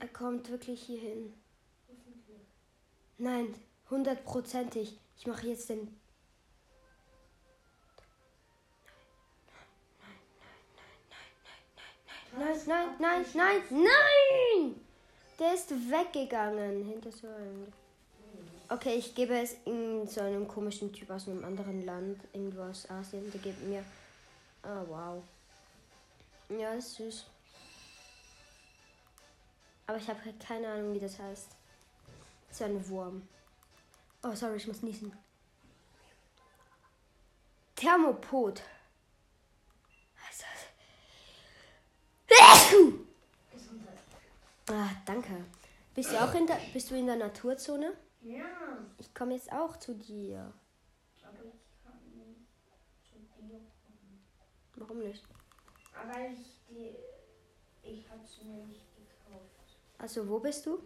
Er 0.00 0.08
kommt 0.08 0.50
wirklich 0.50 0.82
hier 0.82 0.98
hin. 0.98 1.34
Nein, 3.18 3.54
hundertprozentig. 3.90 4.98
Ich 5.18 5.26
mache 5.26 5.46
jetzt 5.46 5.68
den. 5.68 5.94
Nein, 12.38 12.58
nein, 12.66 12.88
nein, 12.98 13.26
nein, 13.34 13.62
nein! 13.70 14.80
Der 15.38 15.54
ist 15.54 15.70
weggegangen 15.70 16.84
hinter 16.86 17.12
so 17.12 17.26
einem. 17.26 17.70
Okay, 18.70 18.94
ich 18.94 19.14
gebe 19.14 19.36
es 19.36 19.56
in 19.66 20.06
so 20.06 20.22
einem 20.22 20.48
komischen 20.48 20.92
Typ 20.92 21.10
aus 21.10 21.28
einem 21.28 21.44
anderen 21.44 21.84
Land, 21.84 22.22
irgendwo 22.32 22.62
aus 22.62 22.88
Asien. 22.88 23.30
Der 23.32 23.40
gibt 23.40 23.60
mir. 23.64 23.84
Oh, 24.62 24.88
wow. 24.88 25.22
Ja, 26.58 26.72
ist 26.72 26.94
süß. 26.94 27.26
Aber 29.90 29.98
ich 29.98 30.08
habe 30.08 30.24
halt 30.24 30.38
keine 30.38 30.68
Ahnung, 30.68 30.94
wie 30.94 31.00
das 31.00 31.18
heißt. 31.18 31.48
So 32.52 32.62
ein 32.62 32.88
Wurm. 32.88 33.26
Oh, 34.22 34.32
sorry, 34.36 34.54
ich 34.54 34.68
muss 34.68 34.82
niesen. 34.82 35.12
Thermopod. 37.74 38.62
Heißt 40.28 40.42
das? 40.42 40.68
Gesundheit. 43.50 43.98
Ah, 44.70 44.90
danke. 45.06 45.44
Bist 45.96 46.12
du 46.12 46.22
auch 46.22 46.34
in 46.34 46.46
der, 46.46 46.60
bist 46.72 46.88
du 46.92 46.94
in 46.94 47.06
der 47.06 47.16
Naturzone? 47.16 47.92
Ja, 48.22 48.44
Ich 48.98 49.12
komme 49.12 49.34
jetzt 49.34 49.50
auch 49.50 49.76
zu 49.76 49.96
dir. 49.96 50.52
aber 51.20 51.42
ich 51.46 51.82
kann 51.82 51.98
nicht 52.14 52.46
zu 53.02 53.18
dir 53.42 53.58
kommen. 53.58 54.22
Warum 54.76 55.00
nicht? 55.00 55.24
Aber 56.00 56.20
ich 56.28 56.60
die. 56.68 56.94
Ich 57.82 58.08
hab's 58.08 58.38
nicht. 58.44 58.89
Also, 60.00 60.26
wo 60.26 60.38
bist 60.38 60.64
du? 60.64 60.78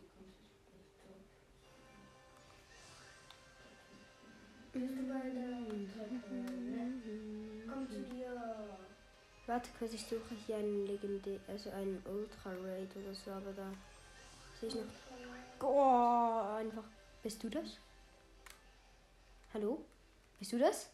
Bist 4.72 4.94
du 4.96 5.02
bei 5.06 5.30
der? 5.30 5.58
Komm 7.72 7.88
zu 7.88 8.00
dir. 8.02 8.78
Warte 9.46 9.70
kurz, 9.78 9.92
ich 9.92 10.04
suche 10.04 10.34
hier 10.46 10.56
einen 10.56 10.86
legendär, 10.86 11.38
also 11.46 11.70
einen 11.70 12.02
Ultra 12.06 12.50
Raid 12.50 12.90
oder 12.96 13.14
so, 13.14 13.30
aber 13.30 13.52
da 13.52 13.72
sehe 14.58 14.70
ich 14.70 14.74
noch. 14.74 14.82
Oh, 15.60 16.56
einfach. 16.56 16.84
Bist 17.22 17.40
du 17.44 17.48
das? 17.48 17.78
Hallo? 19.52 19.84
Bist 20.40 20.52
du 20.52 20.58
das? 20.58 20.90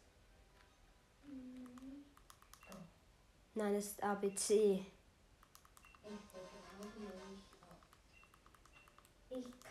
Nein, 3.55 3.75
das 3.75 3.87
ist 3.87 4.03
ABC. 4.03 4.85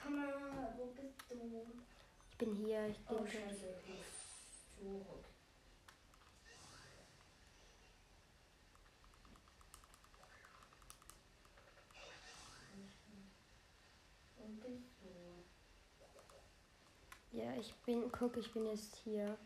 Mal. 0.09 0.73
Wo 0.77 0.85
bist 0.87 1.21
du? 1.29 1.35
Ich 2.31 2.37
bin 2.37 2.53
hier. 2.55 2.87
Ich 2.87 2.99
Oh, 3.09 3.15
bin 3.15 3.27
Scheiße. 3.27 3.67
Ich 3.87 4.77
zurück. 4.77 5.25
Bist 14.61 14.83
du? 15.01 15.09
Ja, 17.37 17.53
ich 17.55 17.73
bin. 17.85 18.11
Guck, 18.11 18.37
ich 18.37 18.51
bin 18.51 18.65
jetzt 18.65 18.95
hier. 18.97 19.37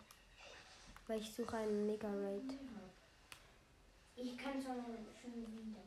Weil 1.07 1.19
ich 1.19 1.33
suche 1.33 1.57
einen 1.57 1.85
Mega 1.85 2.07
Raid. 2.09 2.57
Ich 4.15 4.37
kann 4.37 4.53
schon, 4.61 4.75
schon 5.21 5.33
wieder. 5.33 5.81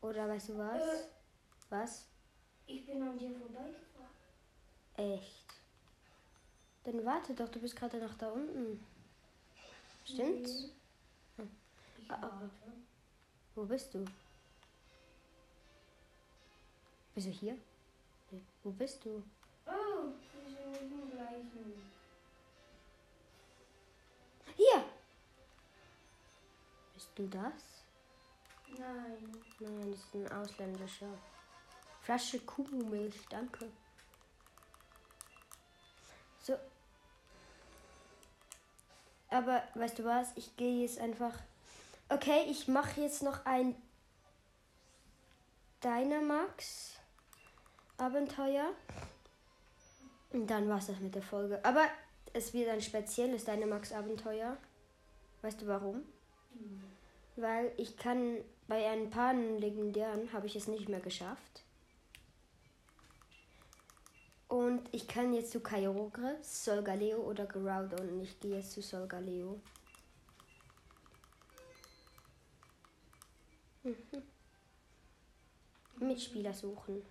Oder 0.00 0.28
weißt 0.28 0.50
du 0.50 0.58
was? 0.58 0.80
Äh. 0.80 1.08
Was? 1.70 2.06
Ich 2.68 2.84
bin 2.84 3.02
an 3.02 3.18
dir 3.18 3.30
vorbeigefahren. 3.30 4.12
Echt? 4.94 5.54
Dann 6.84 7.04
warte 7.04 7.34
doch, 7.34 7.48
du 7.48 7.58
bist 7.60 7.74
gerade 7.74 7.98
nach 7.98 8.14
da 8.18 8.28
unten. 8.28 8.84
Stimmt's? 10.04 10.64
Nee. 11.38 11.44
Hm. 11.44 11.50
Ich 11.98 12.10
Ah, 12.10 12.18
ah. 12.22 12.50
Wo 13.54 13.64
bist 13.64 13.94
du? 13.94 14.04
Bist 17.14 17.26
du 17.26 17.30
hier? 17.30 17.56
Nee. 18.30 18.42
Wo 18.62 18.70
bist 18.70 19.02
du? 19.02 19.22
Oh, 19.66 20.12
sind 20.30 20.70
nicht 20.70 20.92
im 20.92 21.10
gleichen. 21.10 21.82
Hier! 24.56 24.84
Bist 26.92 27.10
du 27.14 27.26
das? 27.28 27.84
Nein. 28.78 29.42
Nein, 29.58 29.90
das 29.90 30.00
ist 30.00 30.14
ein 30.14 30.32
ausländischer. 30.32 31.18
Flasche 32.08 32.40
Kuhmilch, 32.40 33.26
danke. 33.28 33.70
So. 36.40 36.54
Aber 39.28 39.62
weißt 39.74 39.98
du 39.98 40.06
was? 40.06 40.32
Ich 40.34 40.56
gehe 40.56 40.80
jetzt 40.80 40.98
einfach. 41.00 41.34
Okay, 42.08 42.46
ich 42.48 42.66
mache 42.66 43.02
jetzt 43.02 43.22
noch 43.22 43.44
ein 43.44 43.74
Dynamax 45.84 46.94
Abenteuer. 47.98 48.72
Und 50.32 50.46
dann 50.46 50.66
war's 50.70 50.86
das 50.86 51.00
mit 51.00 51.14
der 51.14 51.20
Folge. 51.20 51.62
Aber 51.62 51.84
es 52.32 52.54
wird 52.54 52.70
ein 52.70 52.80
spezielles 52.80 53.44
Dynamax 53.44 53.92
Abenteuer. 53.92 54.56
Weißt 55.42 55.60
du 55.60 55.66
warum? 55.66 56.06
Weil 57.36 57.70
ich 57.76 57.98
kann 57.98 58.38
bei 58.66 58.88
ein 58.88 59.10
paar 59.10 59.34
legendären 59.34 60.32
habe 60.32 60.46
ich 60.46 60.56
es 60.56 60.68
nicht 60.68 60.88
mehr 60.88 61.00
geschafft. 61.00 61.64
Und 64.48 64.87
ich 64.98 65.06
kann 65.06 65.32
jetzt 65.32 65.52
zu 65.52 65.60
Kyogre, 65.60 66.38
Solgaleo 66.42 67.18
oder 67.18 67.46
Groudon 67.46 68.08
und 68.08 68.20
ich 68.20 68.40
gehe 68.40 68.56
jetzt 68.56 68.72
zu 68.72 68.82
Solgaleo. 68.82 69.60
Mhm. 73.84 73.94
Mitspieler 76.00 76.52
suchen. 76.52 77.06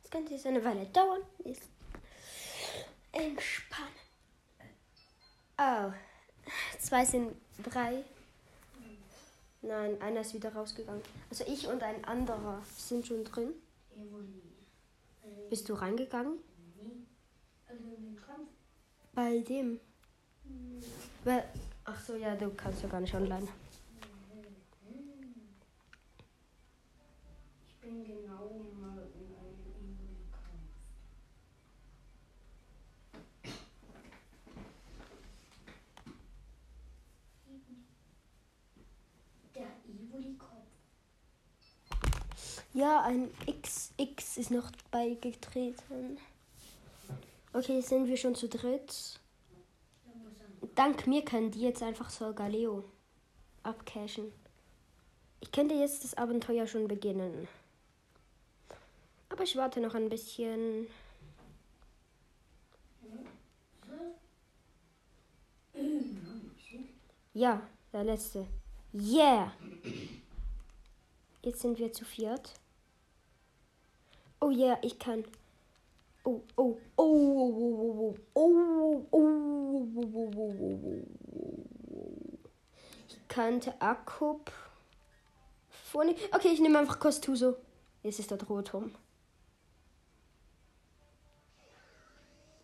Das 0.00 0.10
könnte 0.10 0.32
jetzt 0.32 0.46
eine 0.46 0.64
Weile 0.64 0.86
dauern. 0.86 1.20
Ist 1.44 1.68
entspannen. 3.12 3.92
Oh. 5.58 5.92
Zwei 6.78 7.04
sind 7.04 7.34
drei. 7.62 8.04
Nein, 9.62 10.00
einer 10.00 10.20
ist 10.20 10.32
wieder 10.34 10.52
rausgegangen. 10.52 11.02
Also 11.28 11.44
ich 11.46 11.66
und 11.66 11.82
ein 11.82 12.04
anderer 12.04 12.62
sind 12.76 13.06
schon 13.06 13.24
drin. 13.24 13.50
Bist 15.50 15.68
du 15.68 15.74
reingegangen? 15.74 16.38
Bei 19.14 19.38
dem. 19.40 19.80
Weil, 21.24 21.44
ach 21.84 22.00
so, 22.00 22.14
ja, 22.14 22.36
du 22.36 22.50
kannst 22.54 22.82
ja 22.82 22.88
gar 22.88 23.00
nicht 23.00 23.14
online. 23.14 23.48
Ich 27.66 27.74
bin 27.80 28.04
genau 28.04 28.62
mal 28.80 29.08
in 29.14 29.34
einem 29.34 29.58
Evoli-Kampf. 29.74 30.70
Der 39.54 39.66
Evoli-Kopf. 39.88 40.68
Ja, 42.78 43.02
ein 43.02 43.28
XX 43.44 44.36
ist 44.36 44.52
noch 44.52 44.70
beigetreten. 44.92 46.16
Okay, 47.52 47.80
sind 47.80 48.06
wir 48.06 48.16
schon 48.16 48.36
zu 48.36 48.48
dritt. 48.48 49.18
Dank 50.76 51.08
mir 51.08 51.24
können 51.24 51.50
die 51.50 51.62
jetzt 51.62 51.82
einfach 51.82 52.08
so 52.08 52.32
Galeo 52.32 52.84
abcashen. 53.64 54.30
Ich 55.40 55.50
könnte 55.50 55.74
jetzt 55.74 56.04
das 56.04 56.14
Abenteuer 56.14 56.68
schon 56.68 56.86
beginnen. 56.86 57.48
Aber 59.28 59.42
ich 59.42 59.56
warte 59.56 59.80
noch 59.80 59.96
ein 59.96 60.08
bisschen. 60.08 60.86
Ja, 67.34 67.60
der 67.92 68.04
letzte. 68.04 68.46
Yeah! 68.94 69.50
Jetzt 71.42 71.60
sind 71.60 71.76
wir 71.80 71.92
zu 71.92 72.04
viert. 72.04 72.54
Oh 74.40 74.50
yeah, 74.50 74.78
ich 74.82 74.98
kann. 74.98 75.24
Oh, 76.24 76.42
oh, 76.56 76.78
oh, 76.96 77.04
oh, 77.04 78.16
oh, 78.34 79.06
oh, 79.10 79.10
oh, 79.10 79.88
oh, 79.94 80.32
oh, 80.36 81.04
Ich 83.08 83.28
kannte. 83.28 83.74
Vorne. 85.70 86.14
Okay, 86.32 86.48
ich 86.48 86.60
nehme 86.60 86.78
einfach 86.78 87.00
Kostuso. 87.00 87.56
Jetzt 88.02 88.20
ist 88.20 88.30
dort 88.30 88.48
Rotom. 88.48 88.94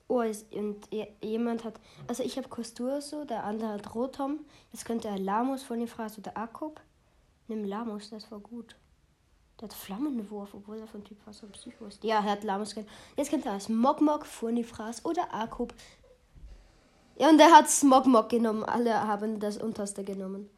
Oh, 0.06 0.20
und 0.20 0.88
jemand 1.22 1.64
hat. 1.64 1.80
Also 2.06 2.22
ich 2.22 2.36
habe 2.36 2.48
Kostuso, 2.48 3.24
der 3.24 3.44
andere 3.44 3.70
hat 3.70 3.94
Rotom. 3.94 4.44
Jetzt 4.72 4.84
könnte 4.84 5.08
er 5.08 5.18
Lamus 5.18 5.62
von 5.62 5.78
den 5.78 5.88
Phras 5.88 6.18
oder 6.18 6.36
Akkup. 6.36 6.80
Nimm 7.48 7.64
Lamus, 7.64 8.10
das 8.10 8.30
war 8.30 8.38
gut. 8.38 8.76
Der 9.60 9.68
hat 9.68 9.74
Flammenwurf, 9.74 10.54
obwohl 10.54 10.78
er 10.78 10.86
von 10.86 11.04
Typ 11.04 11.24
Wasser 11.26 11.46
Psycho 11.48 11.86
ist. 11.86 12.02
Ja, 12.02 12.16
er 12.16 12.24
hat 12.24 12.44
Lamus. 12.44 12.74
Jetzt 13.16 13.30
könnte 13.30 13.48
er 13.48 13.60
Smogmog, 13.60 14.26
Furnifras 14.26 15.04
oder 15.04 15.32
Akub. 15.32 15.72
Ja, 17.16 17.28
und 17.28 17.38
er 17.38 17.52
hat 17.52 17.70
Smogmog 17.70 18.28
genommen. 18.28 18.64
Alle 18.64 19.06
haben 19.06 19.38
das 19.38 19.58
unterste 19.58 20.02
genommen. 20.02 20.50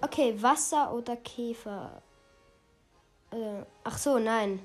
Okay, 0.00 0.40
Wasser 0.42 0.92
oder 0.94 1.16
Käfer? 1.16 2.02
Äh, 3.30 3.62
ach 3.84 3.98
so, 3.98 4.18
nein. 4.18 4.60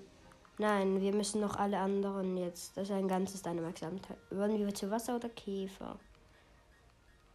Nein, 0.57 0.99
wir 0.99 1.13
müssen 1.13 1.39
noch 1.39 1.55
alle 1.55 1.77
anderen 1.79 2.35
jetzt. 2.35 2.75
Das 2.75 2.89
ist 2.89 2.95
ein 2.95 3.07
ganzes 3.07 3.41
Dynamax-Abenteuer. 3.41 4.17
Wollen 4.31 4.57
wir 4.57 4.73
zu 4.73 4.91
Wasser 4.91 5.15
oder 5.15 5.29
Käfer? 5.29 5.97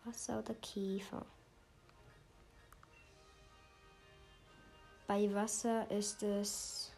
Wasser 0.05 0.41
oder 0.41 0.55
Käfer? 0.55 1.25
Bei 5.07 5.33
Wasser 5.35 5.91
ist 5.91 6.23
es. 6.23 6.91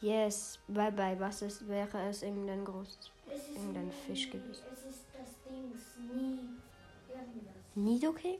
Yes, 0.00 0.58
bei, 0.68 0.90
bei 0.90 1.18
Wasser 1.18 1.48
wäre 1.66 2.08
es 2.08 2.22
irgendein 2.22 2.64
großes. 2.64 3.10
Es 3.26 3.48
irgendein 3.56 3.92
Fisch 3.92 4.30
gewesen. 4.30 4.64
Es 4.72 4.84
ist 4.84 5.04
das 5.12 5.28
Ding, 5.44 5.72
nie 6.06 6.48
irgendwas. 7.08 7.54
Nidoking? 7.74 8.38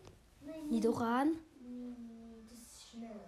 Nidoran? 0.70 1.37
Das 2.48 2.59
ist 2.59 2.90
schnell. 2.90 3.20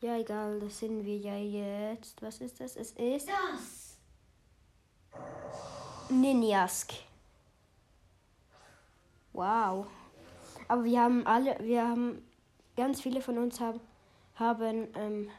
Ja, 0.00 0.16
egal, 0.18 0.60
das 0.60 0.78
sind 0.78 1.04
wir 1.04 1.18
ja 1.18 1.36
jetzt. 1.36 2.20
Was 2.22 2.40
ist 2.40 2.60
das? 2.60 2.76
Es 2.76 2.92
ist. 2.92 3.28
Das! 3.28 3.98
Ninjask. 6.08 6.92
Wow. 9.32 9.86
Aber 10.68 10.84
wir 10.84 11.00
haben 11.00 11.26
alle, 11.26 11.56
wir 11.60 11.86
haben 11.86 12.25
ganz 12.76 13.00
viele 13.00 13.20
von 13.20 13.38
uns 13.38 13.60
haben, 13.60 13.80
haben 14.36 14.88
ähm, 14.94 15.30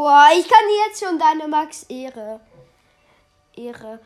Oh, 0.00 0.22
ich 0.38 0.48
kann 0.48 0.64
jetzt 0.86 1.04
schon 1.04 1.18
deine 1.18 1.48
Max 1.48 1.82
Ehre. 1.88 2.40
Ehre. 3.56 3.98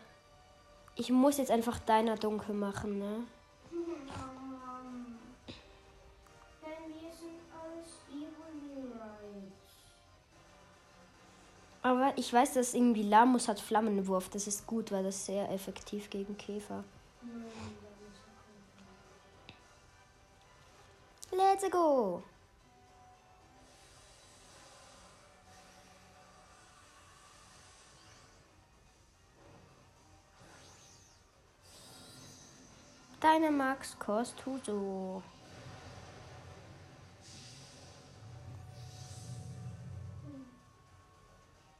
Ich 0.96 1.10
muss 1.10 1.36
jetzt 1.36 1.50
einfach 1.50 1.78
deiner 1.80 2.16
dunkel 2.16 2.54
machen, 2.54 2.98
ne? 2.98 3.24
Aber 11.82 12.12
ich 12.16 12.32
weiß, 12.32 12.54
dass 12.54 12.72
irgendwie 12.72 13.02
Lamus 13.02 13.48
hat 13.48 13.60
Flammenwurf. 13.60 14.30
Das 14.30 14.46
ist 14.46 14.66
gut, 14.66 14.92
weil 14.92 15.04
das 15.04 15.26
sehr 15.26 15.50
effektiv 15.50 16.08
gegen 16.08 16.38
Käfer. 16.38 16.84
Let's 21.32 21.68
go! 21.70 22.22
Deine 33.20 33.50
Max 33.50 33.98
Kostuso. 33.98 35.22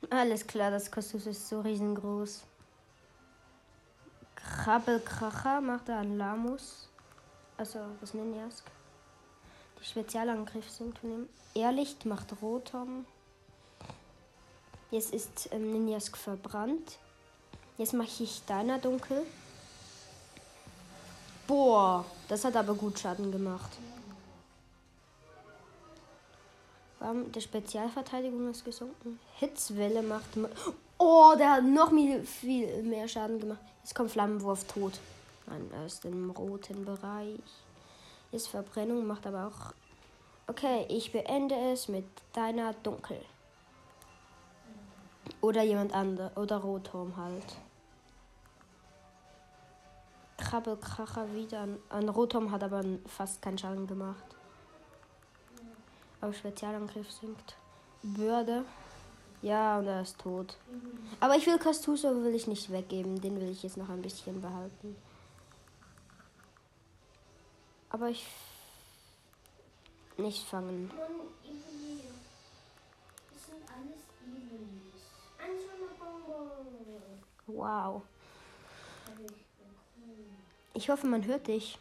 Alles 0.09 0.47
klar, 0.47 0.71
das 0.71 0.91
Kostus 0.91 1.27
ist 1.27 1.49
so 1.49 1.61
riesengroß. 1.61 2.45
Krabbelkracher 4.37 5.61
macht 5.61 5.89
er 5.89 5.99
an 5.99 6.17
Lamus. 6.17 6.89
Also 7.57 7.81
das 8.01 8.15
Ninjask. 8.15 8.71
Spezialangriff 9.83 10.71
sind 10.71 10.99
von 10.99 11.11
ihm. 11.11 11.29
Ehrlicht 11.55 12.07
macht 12.07 12.29
Rotom. 12.41 13.05
Jetzt 14.91 15.13
ist 15.13 15.49
ähm, 15.53 15.73
Ninjask 15.73 16.17
verbrannt. 16.17 16.99
Jetzt 17.79 17.95
mache 17.95 18.23
ich 18.23 18.43
deiner 18.47 18.79
dunkel. 18.79 19.23
Boah, 21.47 22.05
das 22.29 22.45
hat 22.45 22.57
aber 22.57 22.75
gut 22.75 22.99
Schaden 22.99 23.33
gemacht. 23.33 23.71
Der 27.35 27.41
Spezialverteidigung 27.41 28.49
ist 28.51 28.65
gesunken. 28.65 29.19
Hitzwelle 29.35 30.03
macht. 30.03 30.29
Oh, 30.99 31.35
der 31.37 31.55
hat 31.55 31.65
noch 31.65 31.91
viel 32.25 32.83
mehr 32.85 33.09
Schaden 33.09 33.41
gemacht. 33.41 33.61
Jetzt 33.83 33.95
kommt 33.95 34.13
Flammenwurf 34.13 34.65
tot. 34.65 35.01
Nein, 35.49 35.69
er 35.75 35.87
ist 35.87 36.05
im 36.05 36.31
roten 36.31 36.85
Bereich. 36.85 37.41
Ist 38.33 38.49
Verbrennung, 38.49 39.07
macht 39.07 39.27
aber 39.27 39.47
auch. 39.47 39.75
Okay, 40.47 40.87
ich 40.89 41.13
beende 41.13 41.55
es 41.55 41.89
mit 41.89 42.07
deiner 42.33 42.73
Dunkel. 42.73 43.21
Oder 45.43 45.63
jemand 45.63 45.95
anderes. 45.95 46.37
Oder 46.37 46.57
Rotom 46.57 47.17
halt. 47.17 47.45
Krabbelkracher 50.39 51.33
wieder 51.35 51.61
an, 51.61 51.79
an 51.91 52.09
Rotom 52.09 52.51
hat 52.51 52.65
aber 52.65 52.83
fast 53.07 53.43
keinen 53.43 53.59
Schaden 53.59 53.87
gemacht. 53.87 54.25
Aber 56.21 56.33
Spezialangriff 56.33 57.11
sinkt. 57.11 57.55
Bürde. 58.03 58.65
Ja, 59.43 59.79
und 59.79 59.87
er 59.87 60.03
ist 60.03 60.19
tot. 60.19 60.57
Aber 61.21 61.37
ich 61.37 61.47
will 61.47 61.59
Castuso 61.59 62.23
will 62.23 62.35
ich 62.35 62.47
nicht 62.47 62.71
weggeben. 62.71 63.21
Den 63.21 63.41
will 63.41 63.51
ich 63.51 63.63
jetzt 63.63 63.77
noch 63.77 63.89
ein 63.89 64.01
bisschen 64.01 64.41
behalten. 64.41 64.97
Aber 67.93 68.09
ich 68.09 68.27
nicht 70.17 70.47
fangen. 70.49 70.91
Wow. 77.47 78.03
Ich 80.73 80.89
hoffe, 80.89 81.07
man 81.07 81.27
hört 81.27 81.49
dich. 81.49 81.79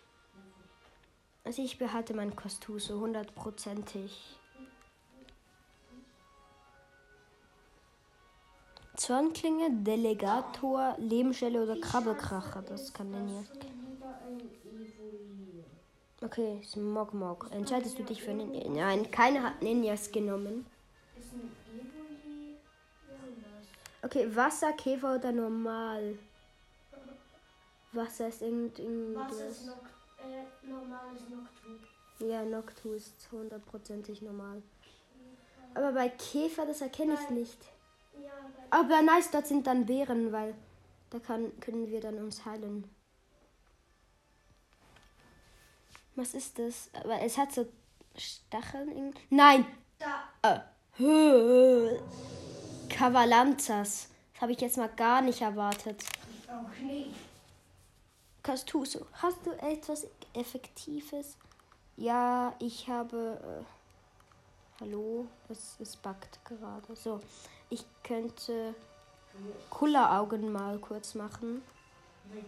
Also 1.45 1.61
ich 1.63 1.77
behalte 1.77 2.13
mein 2.13 2.35
Kostuse 2.35 2.99
hundertprozentig. 2.99 4.37
Zornklinge, 8.97 9.71
Delegator, 9.71 10.95
Lebensstelle 10.99 11.63
oder 11.63 11.79
Krabbelkracher. 11.79 12.61
Das 12.63 12.91
kann 12.91 13.13
denn 13.13 13.29
jetzt. 13.29 13.80
Okay, 16.23 16.61
Smogmog. 16.63 17.47
Entscheidest 17.51 17.97
du 17.97 18.03
dich 18.03 18.21
für 18.21 18.31
Ninja? 18.33 18.69
Nein, 18.69 19.09
keiner 19.09 19.43
hat 19.43 19.61
Ninjas 19.61 20.11
genommen. 20.11 20.65
Okay, 24.03 24.35
Wasser, 24.35 24.73
Käfer 24.73 25.15
oder 25.15 25.31
normal? 25.31 26.17
Wasser 27.93 28.27
ist 28.27 28.41
irgendwas. 28.41 29.31
Wasser 29.31 29.47
ist 29.47 29.65
Noct 29.65 29.91
äh, 30.19 30.67
normales 30.69 31.21
Noctu. 31.29 32.25
Ja, 32.25 32.43
Noctu 32.43 32.93
ist 32.93 33.27
hundertprozentig 33.31 34.21
normal. 34.21 34.61
Aber 35.73 35.91
bei 35.91 36.09
Käfer, 36.09 36.65
das 36.65 36.81
erkenne 36.81 37.15
ich 37.15 37.29
nicht. 37.29 37.57
Ja, 38.21 38.29
Aber 38.69 39.01
nice, 39.01 39.31
dort 39.31 39.47
sind 39.47 39.65
dann 39.65 39.85
Bären, 39.85 40.31
weil 40.31 40.53
da 41.09 41.19
kann, 41.19 41.51
können 41.59 41.89
wir 41.89 42.01
dann 42.01 42.17
uns 42.19 42.45
heilen. 42.45 42.83
Was 46.15 46.33
ist 46.33 46.59
das? 46.59 46.89
Aber 46.93 47.21
es 47.21 47.37
hat 47.37 47.51
so 47.53 47.65
Stacheln? 48.17 48.91
in- 48.91 49.13
Nein! 49.29 49.65
Da. 49.99 50.23
Äh. 50.41 50.59
Kavalanzas. 52.89 54.09
Das 54.33 54.41
habe 54.41 54.51
ich 54.53 54.61
jetzt 54.61 54.77
mal 54.77 54.89
gar 54.89 55.21
nicht 55.21 55.41
erwartet. 55.41 56.03
Auch 56.47 56.69
nicht. 56.83 57.11
Castuso, 58.43 59.05
hast 59.13 59.37
du 59.45 59.51
etwas 59.51 60.07
Effektives? 60.33 61.37
Ja, 61.97 62.55
ich 62.59 62.87
habe. 62.89 63.39
Äh, 63.61 64.81
hallo, 64.81 65.27
es, 65.49 65.75
es 65.79 65.95
backt 65.95 66.43
gerade. 66.45 66.95
So, 66.95 67.19
ich 67.69 67.85
könnte 68.03 68.73
Kulleraugen 69.69 70.51
mal 70.51 70.77
kurz 70.79 71.13
machen, 71.15 71.61
Nein. 72.33 72.45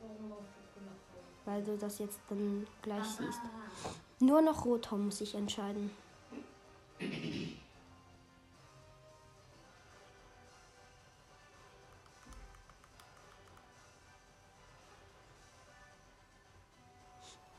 Warum? 0.00 0.44
Weil 1.44 1.62
du 1.62 1.76
das 1.76 1.98
jetzt 1.98 2.18
dann 2.28 2.66
gleich 2.82 3.04
siehst. 3.04 3.40
Nur 4.20 4.40
noch 4.40 4.64
Rotom 4.64 5.06
muss 5.06 5.20
ich 5.20 5.34
entscheiden. 5.34 5.90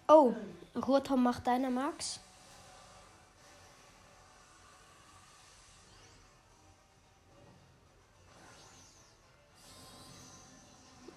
Oh, 0.08 0.34
Rotom 0.76 1.24
macht 1.24 1.48
deiner 1.48 1.69
Max. 1.69 2.19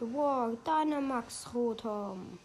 Wow, 0.00 0.56
deiner 0.64 1.00
Max 1.00 1.52
Rotom. 1.52 2.38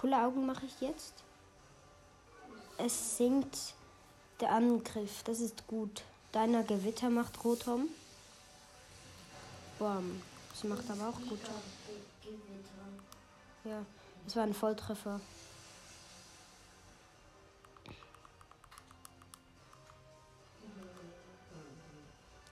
Coole 0.00 0.16
Augen 0.16 0.46
mache 0.46 0.64
ich 0.64 0.80
jetzt. 0.80 1.12
Es 2.78 3.18
sinkt 3.18 3.74
der 4.40 4.50
Angriff. 4.52 5.22
Das 5.24 5.40
ist 5.40 5.66
gut. 5.66 6.04
Deiner 6.32 6.62
Gewitter 6.62 7.10
macht 7.10 7.44
Rotom. 7.44 7.88
Bam. 9.78 10.22
Das 10.52 10.64
macht 10.64 10.90
aber 10.90 11.10
auch 11.10 11.20
gut. 11.28 11.40
Ja, 13.64 13.84
das 14.24 14.36
war 14.36 14.44
ein 14.44 14.54
Volltreffer. 14.54 15.20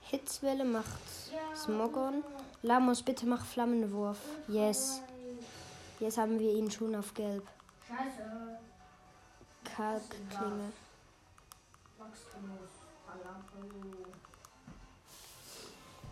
Hitzwelle 0.01 0.65
macht 0.65 0.85
Smogon. 1.55 2.23
Lamos, 2.61 3.01
bitte 3.01 3.25
mach 3.25 3.43
Flammenwurf. 3.43 4.19
Yes. 4.47 5.01
Jetzt 5.99 6.17
haben 6.17 6.39
wir 6.39 6.53
ihn 6.53 6.71
schon 6.71 6.95
auf 6.95 7.13
Gelb. 7.13 7.45
Scheiße. 7.85 8.57
Kalkklinge. 9.63 10.71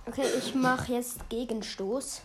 Okay, 0.05 0.25
ich 0.37 0.55
mache 0.55 0.93
jetzt 0.93 1.29
Gegenstoß. 1.29 2.21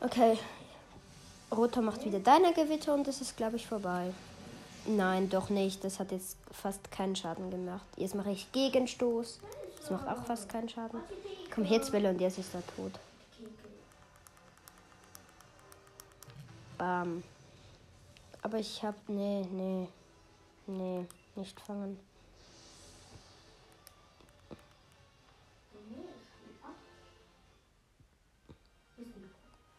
Okay. 0.00 0.38
Roter 1.50 1.82
macht 1.82 2.04
wieder 2.04 2.18
deine 2.18 2.52
Gewitter 2.52 2.94
und 2.94 3.06
es 3.06 3.20
ist, 3.20 3.36
glaube 3.36 3.56
ich, 3.56 3.66
vorbei. 3.66 4.12
Nein, 4.84 5.28
doch 5.30 5.48
nicht. 5.48 5.84
Das 5.84 6.00
hat 6.00 6.10
jetzt 6.10 6.36
fast 6.50 6.90
keinen 6.90 7.14
Schaden 7.14 7.50
gemacht. 7.50 7.86
Jetzt 7.96 8.14
mache 8.14 8.32
ich 8.32 8.50
Gegenstoß. 8.52 9.40
Das 9.78 9.90
macht 9.90 10.08
auch 10.08 10.24
fast 10.24 10.48
keinen 10.48 10.68
Schaden. 10.68 11.00
Komm, 11.54 11.64
Hitzwelle 11.64 12.10
und 12.10 12.20
jetzt 12.20 12.38
ist 12.38 12.54
er 12.54 12.66
tot. 12.74 12.92
Bam. 16.78 17.22
Aber 18.42 18.58
ich 18.58 18.82
hab. 18.82 18.96
Nee, 19.08 19.46
nee. 19.52 19.88
Nee, 20.66 21.06
nicht 21.36 21.60
fangen. 21.60 21.98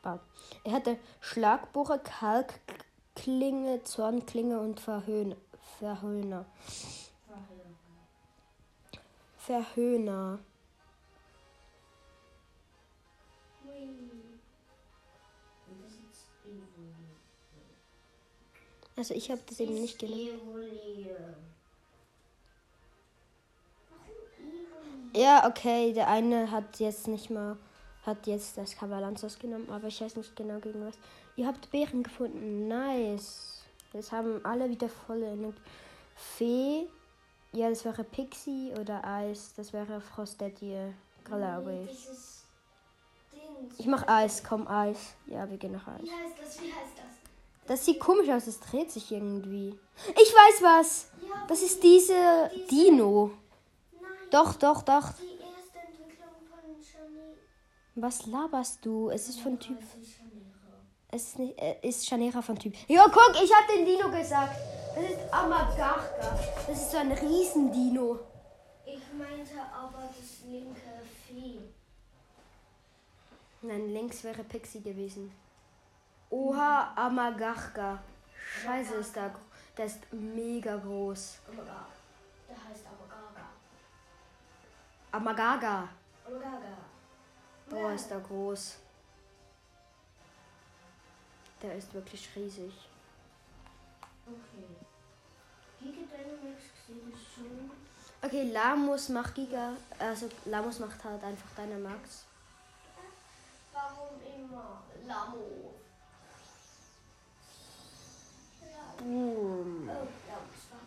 Bam. 0.02 0.20
Er 0.64 0.72
hatte 0.72 0.98
Schlagbohrer, 1.20 2.00
Kalkklinge, 3.24 3.84
Zornklinge 3.84 4.60
und 4.60 4.80
Verhöhn 4.80 5.36
Verhöhner. 5.80 6.46
Verhöhner. 9.38 10.40
Also 18.96 19.14
ich 19.16 19.32
habe 19.32 19.42
das 19.48 19.60
eben 19.60 19.74
nicht 19.74 20.00
genommen. 20.00 20.30
Ja, 25.16 25.48
okay, 25.48 25.94
der 25.94 26.08
eine 26.10 26.52
hat 26.52 26.80
jetzt 26.80 27.08
nicht 27.08 27.30
mal, 27.30 27.58
hat 28.06 28.28
jetzt 28.28 28.58
das 28.58 28.76
Kavalanzas 28.76 29.40
genommen, 29.40 29.70
aber 29.70 29.88
ich 29.88 30.02
weiß 30.02 30.16
nicht 30.16 30.36
genau 30.36 30.60
gegen 30.60 30.86
was. 30.86 30.96
Ihr 31.36 31.48
habt 31.48 31.72
Beeren 31.72 32.04
gefunden, 32.04 32.68
nice. 32.68 33.64
Jetzt 33.94 34.12
haben 34.12 34.44
alle 34.46 34.70
wieder 34.70 34.90
volle 34.90 35.32
Energie. 35.32 35.62
Fee, 36.16 36.88
ja, 37.54 37.70
das 37.70 37.86
wäre 37.86 38.04
Pixie 38.04 38.74
oder 38.80 39.04
Eis, 39.04 39.54
das 39.56 39.74
wäre 39.74 40.02
Frostedie, 40.02 40.94
glaube 41.24 41.88
ich. 41.90 42.08
Ich 43.78 43.88
mach 43.88 44.08
Eis, 44.08 44.44
komm, 44.44 44.68
Eis. 44.68 45.16
Ja, 45.28 45.50
wir 45.50 45.58
gehen 45.58 45.72
nach 45.72 45.88
Eis. 45.88 46.04
Wie 46.04 46.12
heißt 46.12 46.36
das? 46.40 46.62
Wie 46.62 46.72
heißt 46.72 46.98
das? 46.98 47.06
Das 47.66 47.86
sieht 47.86 48.00
komisch 48.00 48.30
aus, 48.30 48.48
es 48.48 48.60
dreht 48.60 48.92
sich 48.92 49.12
irgendwie. 49.12 49.78
Ich 50.10 50.34
weiß 50.34 50.62
was! 50.62 51.12
Das 51.48 51.62
ist 51.62 51.82
diese 51.82 52.52
Dino. 52.70 53.32
Doch, 54.30 54.56
doch, 54.56 54.82
doch. 54.82 55.12
Die 55.14 55.38
erste 55.40 55.80
Entwicklung 55.80 56.34
von 56.50 56.84
Shani. 56.84 57.38
Was 57.96 58.26
laberst 58.26 58.86
du? 58.86 59.10
Es 59.10 59.30
ist 59.30 59.40
von 59.40 59.60
Typ. 59.60 59.78
Es 61.14 61.36
ist, 61.36 61.40
äh, 61.40 61.76
ist 61.84 62.08
Chanera 62.08 62.42
von 62.42 62.58
Typ. 62.58 62.74
Ja, 62.88 63.06
guck, 63.06 63.36
ich 63.36 63.54
hab 63.54 63.68
den 63.68 63.86
Dino 63.86 64.10
gesagt. 64.10 64.58
Das 64.96 65.04
ist 65.04 65.32
Amagarka. 65.32 66.00
Das 66.68 66.76
ist 66.76 66.92
so 66.92 66.98
ein 66.98 67.12
Riesendino. 67.12 68.20
Ich 68.84 69.14
meinte 69.16 69.60
aber 69.72 70.10
das 70.10 70.50
linke 70.50 70.82
Vieh. 71.28 71.60
Nein, 73.62 73.94
links 73.94 74.24
wäre 74.24 74.44
Pixie 74.44 74.82
gewesen. 74.82 75.32
Oha, 76.32 76.94
Amagarka. 76.96 78.02
Scheiße, 78.64 78.96
ist 78.96 79.16
da. 79.16 79.36
Der 79.78 79.86
ist 79.86 80.00
mega 80.12 80.78
groß. 80.78 81.38
Amaga. 81.48 81.86
Der 82.48 82.58
heißt 82.58 82.86
Amagaga. 82.88 83.50
Amagaga. 85.12 85.90
Amagaga. 86.26 86.78
Boah, 87.70 87.94
ist 87.94 88.10
da 88.10 88.18
groß. 88.18 88.83
Der 91.64 91.78
ist 91.78 91.94
wirklich 91.94 92.30
riesig. 92.36 92.74
Okay. 94.28 94.68
Giga 95.80 96.02
Dynamax 96.02 96.62
ich 96.88 97.34
schon. 97.34 97.72
Okay, 98.22 98.52
Lamus 98.52 99.08
macht 99.10 99.34
Giga. 99.34 99.72
Also, 99.98 100.30
Lamus 100.44 100.80
macht 100.80 101.02
halt 101.02 101.24
einfach 101.24 101.48
deine 101.56 101.78
Max. 101.78 102.26
Warum 103.72 104.20
immer 104.22 104.84
Lamo? 105.08 105.74
Boom. 108.98 109.90
Oh, 109.90 110.08
Lamos 110.28 110.64
war. 110.70 110.80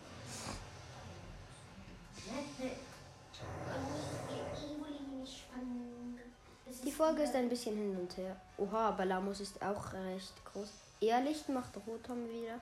Die 6.85 6.86
Folge 6.97 7.25
ist 7.25 7.35
ein 7.35 7.51
bisschen 7.51 7.77
hin 7.77 7.95
und 7.95 8.17
her. 8.17 8.35
Oha, 8.57 8.89
aber 8.89 9.05
Lamus 9.05 9.41
ist 9.41 9.61
auch 9.61 9.93
recht 9.93 10.33
groß. 10.47 10.69
Ehrlicht 11.03 11.47
macht 11.51 11.77
Rotom 11.87 12.27
wieder. 12.27 12.59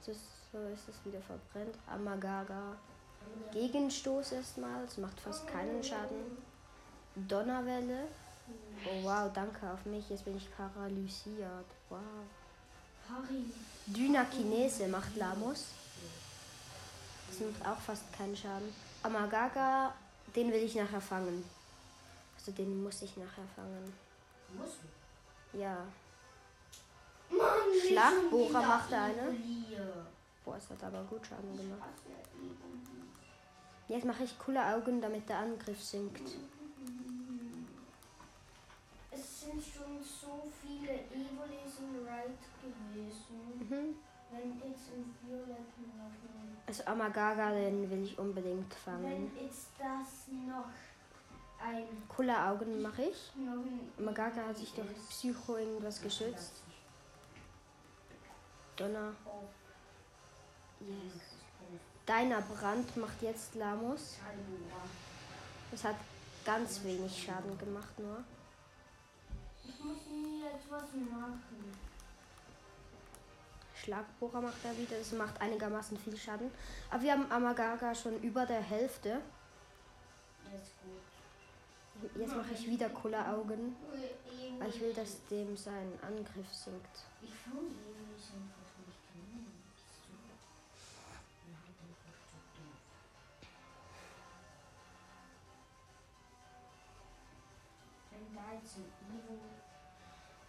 So 0.00 0.10
ist, 0.10 0.20
so 0.50 0.58
ist 0.58 0.88
es 0.88 1.04
wieder 1.04 1.20
verbrennt. 1.20 1.76
Amagaga. 1.86 2.76
Gegenstoß 3.52 4.32
erstmal. 4.32 4.82
Es 4.84 4.98
macht 4.98 5.20
fast 5.20 5.46
keinen 5.46 5.82
Schaden. 5.84 6.36
Donnerwelle. 7.14 8.08
Oh 8.86 9.04
wow, 9.04 9.30
danke 9.32 9.70
auf 9.70 9.84
mich. 9.86 10.10
Jetzt 10.10 10.24
bin 10.24 10.36
ich 10.36 10.48
paralysiert. 10.56 11.66
Wow. 11.88 12.00
Dynakinese 13.86 14.88
macht 14.88 15.16
Lamus. 15.16 15.66
Das 17.28 17.38
macht 17.38 17.68
auch 17.68 17.80
fast 17.80 18.12
keinen 18.12 18.36
Schaden. 18.36 18.74
Amagaga, 19.04 19.94
den 20.34 20.50
will 20.52 20.62
ich 20.64 20.74
nachher 20.74 21.00
fangen. 21.00 21.44
Also 22.40 22.52
den 22.52 22.82
muss 22.82 23.02
ich 23.02 23.18
nachher 23.18 23.44
fangen. 23.54 23.92
Muss. 24.56 24.78
Ja. 25.52 25.76
Mann, 27.28 27.86
Schlagbohrer 27.86 28.62
macht 28.62 28.90
er 28.92 29.02
eine. 29.02 29.36
Boah, 30.42 30.56
es 30.56 30.70
hat 30.70 30.82
aber 30.82 31.04
gut 31.04 31.26
Schaden 31.26 31.54
gemacht. 31.54 31.90
Jetzt 33.88 34.06
mache 34.06 34.24
ich 34.24 34.38
coole 34.38 34.64
Augen, 34.74 35.02
damit 35.02 35.28
der 35.28 35.38
Angriff 35.38 35.82
sinkt. 35.82 36.22
Es 39.10 39.40
sind 39.40 39.62
schon 39.62 40.02
so 40.02 40.50
viele 40.62 40.94
Evolis 40.94 41.78
in 41.80 42.06
Right 42.06 42.38
gewesen. 42.62 43.68
Mhm. 43.68 43.96
Wenn 44.30 44.70
jetzt 44.70 44.88
im 44.94 45.14
Violetten 45.28 45.92
noch 45.98 46.66
Also 46.66 46.84
Amagaga, 46.86 47.52
den 47.52 47.90
will 47.90 48.02
ich 48.02 48.18
unbedingt 48.18 48.72
fangen. 48.72 49.30
Wenn 49.34 49.44
jetzt 49.44 49.72
das 49.78 50.28
noch 50.46 50.66
ein 51.62 52.08
Coole 52.08 52.36
Augen 52.36 52.82
mache 52.82 53.02
ich. 53.02 53.32
Amagaga 53.98 54.46
hat 54.46 54.56
sich 54.56 54.72
durch 54.72 54.88
Psycho 55.08 55.56
irgendwas 55.56 56.00
geschützt. 56.00 56.62
Donner. 58.76 59.12
Yes. 60.80 61.22
Deiner 62.06 62.40
Brand 62.40 62.96
macht 62.96 63.20
jetzt 63.22 63.54
Lamus. 63.54 64.16
Das 65.70 65.84
hat 65.84 65.96
ganz 66.44 66.82
wenig 66.82 67.22
Schaden 67.22 67.56
gemacht 67.58 67.98
nur. 67.98 68.24
Ich 69.62 69.78
muss 69.84 70.06
nie 70.10 70.42
etwas 70.44 70.92
machen. 70.94 71.76
Schlagbohrer 73.74 74.40
macht 74.40 74.64
er 74.64 74.76
wieder. 74.76 74.96
Das 74.98 75.12
macht 75.12 75.40
einigermaßen 75.40 75.96
viel 75.98 76.16
Schaden. 76.16 76.50
Aber 76.90 77.02
wir 77.02 77.12
haben 77.12 77.30
Amagaga 77.30 77.94
schon 77.94 78.20
über 78.22 78.46
der 78.46 78.62
Hälfte. 78.62 79.20
Das 80.44 80.62
ist 80.62 80.74
gut. 80.82 81.09
Jetzt 82.16 82.36
mache 82.36 82.52
ich 82.54 82.66
wieder 82.66 82.88
coole 82.90 83.18
Augen. 83.26 83.76
Weil 84.58 84.68
ich 84.68 84.80
will, 84.80 84.92
dass 84.92 85.26
dem 85.30 85.56
sein 85.56 85.92
Angriff 86.02 86.52
sinkt. 86.52 87.04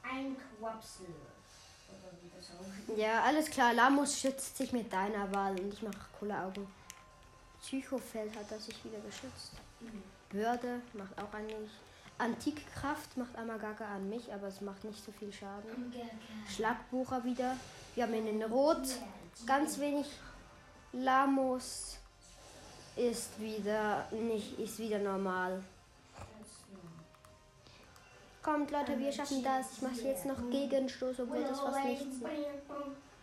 Ein 0.03 0.35
Quapsel 0.59 1.07
Ja, 2.97 3.23
alles 3.23 3.49
klar. 3.49 3.73
Lamus 3.73 4.19
schützt 4.19 4.57
sich 4.57 4.71
mit 4.73 4.91
deiner 4.91 5.33
Wahl 5.33 5.59
und 5.59 5.73
ich 5.73 5.81
mache 5.81 6.07
coole 6.19 6.37
Augen. 6.37 6.67
Psychofeld 7.61 8.35
hat 8.35 8.51
er 8.51 8.59
sich 8.59 8.83
wieder 8.83 8.99
geschützt. 8.99 9.53
Würde 10.31 10.81
macht 10.93 11.17
auch 11.17 11.33
eigentlich. 11.33 11.71
Antikkraft 12.17 13.17
macht 13.17 13.35
Amagaga 13.35 13.85
an 13.85 14.07
mich, 14.09 14.31
aber 14.31 14.47
es 14.47 14.61
macht 14.61 14.83
nicht 14.83 15.03
so 15.03 15.11
viel 15.11 15.33
Schaden. 15.33 15.91
Schlagbucher 16.47 17.23
wieder. 17.23 17.57
Wir 17.95 18.03
haben 18.03 18.13
ihn 18.13 18.27
in 18.27 18.43
Rot. 18.43 18.87
Ganz 19.45 19.79
wenig. 19.79 20.07
Lamos 20.93 21.97
ist 22.95 23.39
wieder 23.39 24.05
nicht, 24.11 24.59
ist 24.59 24.77
wieder 24.79 24.99
normal. 24.99 25.63
Kommt 28.43 28.71
Leute, 28.71 28.97
wir 28.97 29.11
schaffen 29.11 29.43
das. 29.43 29.73
Ich 29.73 29.81
mache 29.81 30.01
jetzt 30.01 30.25
noch 30.25 30.49
Gegenstoß, 30.49 31.19
obwohl 31.21 31.43
das 31.43 31.59
fast 31.59 31.85
nichts. 31.85 32.17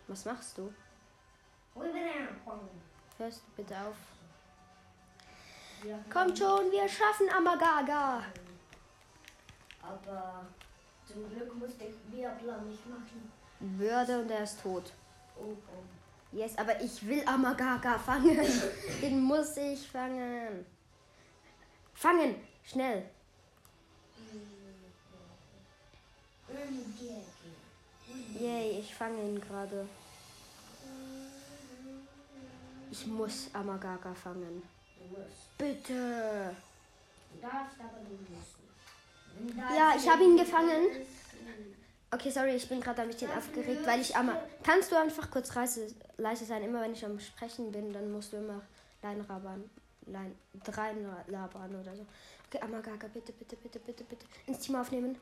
Was 0.07 0.25
machst 0.25 0.57
du? 0.57 0.73
Hörst 3.17 3.39
du 3.39 3.51
bitte 3.55 3.75
auf? 3.75 3.95
Kommt 6.11 6.37
schon, 6.37 6.71
wir 6.71 6.87
schaffen 6.87 7.29
Amagaga. 7.35 8.23
Aber 9.81 10.45
zum 11.05 11.29
Glück 11.29 11.55
musste 11.55 11.85
ich 11.85 11.95
Wirbler 12.11 12.57
nicht 12.61 12.85
machen. 12.87 13.31
Würde 13.59 14.19
und 14.19 14.29
er 14.29 14.43
ist 14.43 14.61
tot. 14.61 14.91
Oh, 15.37 15.51
oh. 15.51 16.35
Yes, 16.35 16.57
aber 16.57 16.79
ich 16.81 17.05
will 17.07 17.23
Amagaga 17.25 17.97
fangen. 17.97 18.39
Den 19.01 19.21
muss 19.21 19.57
ich 19.57 19.87
fangen. 19.87 20.65
Fangen! 21.93 22.35
Schnell! 22.63 23.09
Yay, 28.39 28.79
ich 28.79 28.95
fange 28.95 29.21
ihn 29.21 29.41
gerade. 29.41 29.87
Ich 32.91 33.05
muss 33.07 33.49
Amagaga 33.53 34.13
fangen. 34.13 34.61
Du 34.99 35.17
musst. 35.17 35.57
Bitte! 35.57 36.55
Du 37.33 37.41
darfst, 37.41 37.79
aber 37.79 37.99
du 38.07 38.15
musst 38.33 38.55
nicht. 38.59 39.55
Wenn 39.55 39.57
da 39.57 39.75
Ja, 39.75 39.95
ich 39.97 40.09
habe 40.09 40.23
ihn 40.23 40.37
gefangen. 40.37 40.89
ist, 40.91 41.19
Okay, 42.11 42.31
sorry, 42.31 42.55
ich 42.55 42.67
bin 42.67 42.81
gerade 42.81 43.03
ein 43.03 43.07
bisschen 43.07 43.29
aufgeregt, 43.31 43.85
weil 43.85 44.01
ich 44.01 44.15
Ama. 44.15 44.35
Kannst 44.63 44.91
du 44.91 44.95
einfach 44.95 45.29
kurz 45.29 45.53
leise, 45.53 45.93
leise 46.17 46.43
sein? 46.43 46.63
Immer 46.63 46.81
wenn 46.81 46.93
ich 46.93 47.05
am 47.05 47.19
Sprechen 47.19 47.71
bin, 47.71 47.93
dann 47.93 48.11
musst 48.11 48.33
du 48.33 48.37
immer 48.37 48.61
Lein 49.03 49.25
labern. 49.27 49.69
Lein, 50.07 50.35
drei 50.63 50.93
labern 51.27 51.75
oder 51.75 51.95
so. 51.95 52.05
Okay, 52.47 52.59
Amagaga, 52.63 53.07
bitte, 53.13 53.31
bitte, 53.31 53.55
bitte, 53.55 53.79
bitte, 53.79 54.03
bitte. 54.03 54.25
Ins 54.47 54.59
Team 54.59 54.75
aufnehmen. 54.75 55.15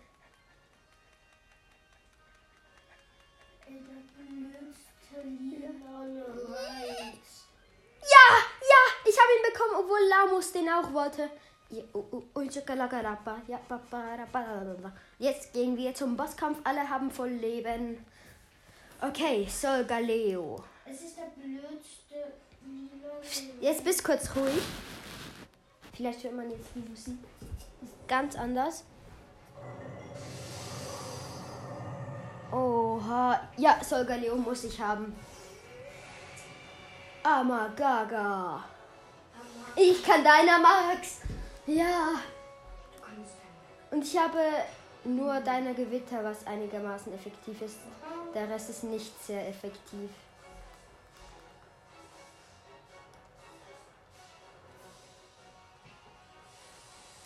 Ja, 8.02 8.28
ich 9.18 9.24
habe 9.24 9.32
ihn 9.36 9.54
bekommen, 9.54 9.76
obwohl 9.84 10.00
Lamus 10.10 10.52
den 10.52 10.70
auch 10.70 10.94
wollte. 10.94 11.30
Jetzt 15.18 15.54
gehen 15.54 15.76
wir 15.76 15.94
zum 15.94 16.16
Bosskampf. 16.16 16.60
Alle 16.64 16.88
haben 16.88 17.10
voll 17.10 17.30
Leben. 17.30 18.06
Okay, 19.02 19.48
Sol 19.50 19.84
Galeo. 19.86 20.64
Es 20.86 21.02
ist 21.02 21.18
der 21.18 21.32
blödste 21.36 22.34
Jetzt 23.60 23.84
bist 23.84 24.04
kurz 24.04 24.30
ruhig. 24.36 24.62
Vielleicht 25.94 26.24
hört 26.24 26.36
man 26.36 26.50
jetzt 26.50 26.70
die 26.76 26.88
Musik. 26.88 27.18
Ganz 28.08 28.36
anders. 28.36 28.84
Oha. 32.52 33.50
Ja, 33.58 33.84
Sol 33.84 34.06
Galeo 34.06 34.36
muss 34.36 34.64
ich 34.64 34.80
haben. 34.80 35.14
Amagaga. 37.24 38.64
Ich 39.80 40.04
kann 40.04 40.24
deiner 40.24 40.58
Max. 40.58 41.20
Ja. 41.68 42.16
Und 43.92 44.04
ich 44.04 44.18
habe 44.18 44.40
nur 45.04 45.40
deine 45.42 45.76
Gewitter, 45.76 46.24
was 46.24 46.48
einigermaßen 46.48 47.14
effektiv 47.14 47.62
ist. 47.62 47.78
Der 48.34 48.50
Rest 48.50 48.72
ist 48.72 48.84
nicht 48.86 49.24
sehr 49.24 49.48
effektiv. 49.48 50.10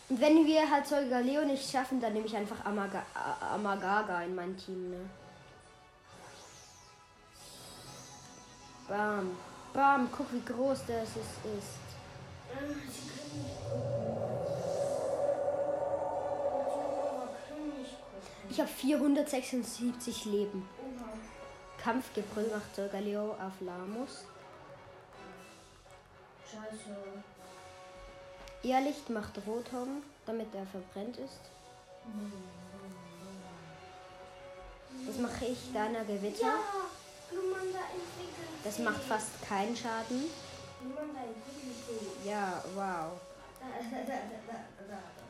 Und 0.09 0.19
wenn 0.19 0.45
wir 0.45 0.69
halt 0.69 0.85
Sol 0.85 1.07
Galeo 1.07 1.45
nicht 1.45 1.71
schaffen, 1.71 2.01
dann 2.01 2.11
nehme 2.11 2.25
ich 2.25 2.35
einfach 2.35 2.65
Amaga 2.65 3.01
Amagaga 3.39 4.23
in 4.23 4.35
mein 4.35 4.57
Team. 4.57 4.91
Ne? 4.91 5.09
Bam. 8.89 9.37
Bam. 9.71 10.09
Guck, 10.11 10.33
wie 10.33 10.43
groß 10.43 10.79
das 10.85 11.09
ist. 11.15 11.90
Ich 18.49 18.59
habe 18.59 18.69
476 18.69 20.25
Leben. 20.25 20.67
Kampfgebrüll 21.81 22.51
macht 22.51 22.91
Galeo 22.91 23.31
auf 23.31 23.53
Lamus. 23.61 24.25
Scheiße. 26.45 26.97
Irrlicht 28.63 29.09
macht 29.09 29.37
Rothorn, 29.47 30.03
damit 30.25 30.53
er 30.53 30.65
verbrennt 30.67 31.17
ist. 31.17 31.39
Das 35.07 35.17
mache 35.17 35.45
ich 35.45 35.73
deiner 35.73 36.03
Gewitter. 36.03 36.45
Ja, 36.45 36.59
Das 38.63 38.79
macht 38.79 39.01
fast 39.03 39.41
keinen 39.47 39.75
Schaden. 39.75 40.25
Ja, 42.25 42.63
wow. 42.75 43.19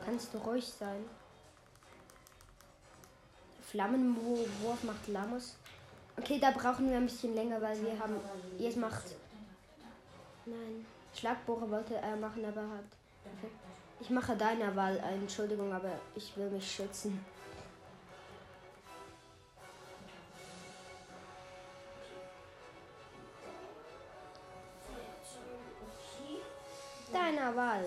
Kannst 0.04 0.34
du 0.34 0.38
ruhig 0.38 0.66
sein. 0.66 1.04
Flammenwurf 3.62 4.82
macht 4.84 5.08
Lamus. 5.08 5.56
Okay, 6.18 6.38
da 6.38 6.50
brauchen 6.50 6.90
wir 6.90 6.96
ein 6.96 7.06
bisschen 7.06 7.34
länger, 7.34 7.60
weil 7.60 7.80
wir 7.82 7.98
haben. 7.98 8.16
Jetzt 8.58 8.76
macht. 8.76 9.04
Nein. 10.44 10.86
Schlagbohrer 11.14 11.70
wollte 11.70 11.94
er 11.94 12.16
machen, 12.16 12.44
aber 12.44 12.62
hat. 12.62 12.84
Ich 14.00 14.10
mache 14.10 14.36
deiner 14.36 14.74
Wahl. 14.76 14.98
Entschuldigung, 14.98 15.72
aber 15.72 15.92
ich 16.14 16.36
will 16.36 16.50
mich 16.50 16.70
schützen. 16.70 17.24
Deiner 27.12 27.54
Wahl. 27.54 27.84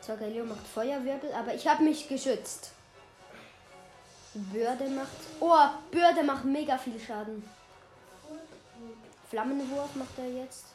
Zogaleo 0.00 0.44
macht 0.44 0.66
Feuerwirbel, 0.66 1.32
aber 1.32 1.54
ich 1.54 1.66
habe 1.66 1.82
mich 1.82 2.08
geschützt. 2.08 2.72
Bürde 4.34 4.88
macht. 4.90 5.08
Oh, 5.40 5.66
Bürde 5.90 6.22
macht 6.24 6.44
mega 6.44 6.76
viel 6.76 6.98
Schaden. 7.00 7.48
Flammenwurf 9.30 9.94
macht 9.94 10.18
er 10.18 10.28
jetzt. 10.28 10.66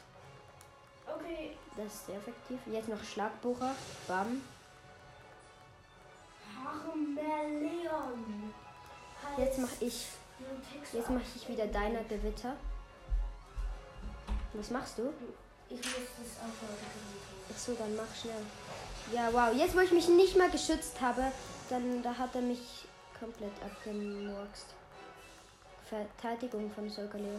Okay. 1.06 1.56
Das 1.76 1.86
ist 1.86 2.06
sehr 2.06 2.16
effektiv. 2.16 2.58
Jetzt 2.66 2.88
noch 2.88 3.02
Schlagbohrer. 3.04 3.74
Bam. 4.08 4.42
Jetzt 9.38 9.58
mach 9.58 9.80
ich. 9.80 10.06
Jetzt 10.92 11.10
mache 11.10 11.22
ich 11.36 11.48
wieder 11.48 11.66
deiner 11.66 12.02
Gewitter. 12.04 12.56
Was 14.54 14.70
machst 14.70 14.98
du? 14.98 15.12
Ich 15.68 15.76
muss 15.76 15.84
das 15.84 16.36
aufhören. 16.38 16.76
Ach 17.52 17.58
so, 17.58 17.74
dann 17.74 17.94
mach 17.96 18.14
schnell. 18.20 18.42
Ja, 19.12 19.32
wow. 19.32 19.54
Jetzt, 19.56 19.74
wo 19.74 19.80
ich 19.80 19.92
mich 19.92 20.08
nicht 20.08 20.36
mal 20.36 20.50
geschützt 20.50 21.00
habe, 21.00 21.32
dann 21.68 22.02
da 22.02 22.16
hat 22.16 22.34
er 22.34 22.42
mich 22.42 22.86
komplett 23.18 23.52
abgemurkst. 23.64 24.66
Verteidigung 25.88 26.70
von 26.72 26.88
Solgaleo. 26.88 27.38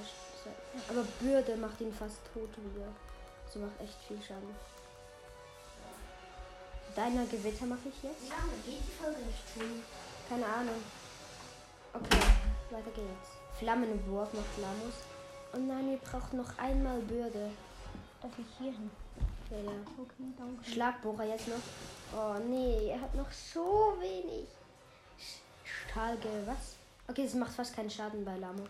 Aber 0.89 1.03
Bürde 1.19 1.55
macht 1.57 1.79
ihn 1.81 1.93
fast 1.93 2.19
tot 2.33 2.49
wieder. 2.57 2.87
Sie 3.51 3.59
macht 3.59 3.79
echt 3.81 3.97
viel 4.07 4.21
Schaden. 4.21 4.55
Deiner 6.95 7.25
Gewitter 7.25 7.65
mache 7.65 7.87
ich 7.87 8.03
jetzt? 8.03 8.23
Wie 8.23 8.29
lange 8.29 8.51
geht 8.65 8.81
die 8.85 9.03
Folge 9.03 9.19
nicht? 9.19 9.87
Keine 10.27 10.45
Ahnung. 10.45 10.83
Okay, 11.93 12.21
weiter 12.69 12.91
geht's. 12.95 13.29
Flammenwurf 13.59 14.33
macht 14.33 14.57
Lamus. 14.57 14.95
Oh 15.53 15.57
nein, 15.59 15.89
wir 15.89 15.97
brauchen 15.97 16.37
noch 16.37 16.57
einmal 16.57 16.99
Bürde. 17.01 17.49
Darf 18.21 18.31
ich 18.37 18.45
hier 18.57 18.71
hin? 18.71 18.89
Fehler. 19.49 19.71
Okay, 19.97 20.31
danke. 20.37 20.63
Schlagbohrer 20.71 21.25
jetzt 21.25 21.47
noch. 21.49 21.55
Oh 22.17 22.35
nee, 22.49 22.89
er 22.89 23.01
hat 23.01 23.13
noch 23.15 23.31
so 23.31 23.95
wenig. 23.99 24.47
Sch- 25.19 25.89
Stahlge, 25.91 26.29
was? 26.45 26.75
Okay, 27.09 27.25
es 27.25 27.33
macht 27.33 27.51
fast 27.51 27.75
keinen 27.75 27.89
Schaden 27.89 28.23
bei 28.23 28.37
Lamus. 28.37 28.69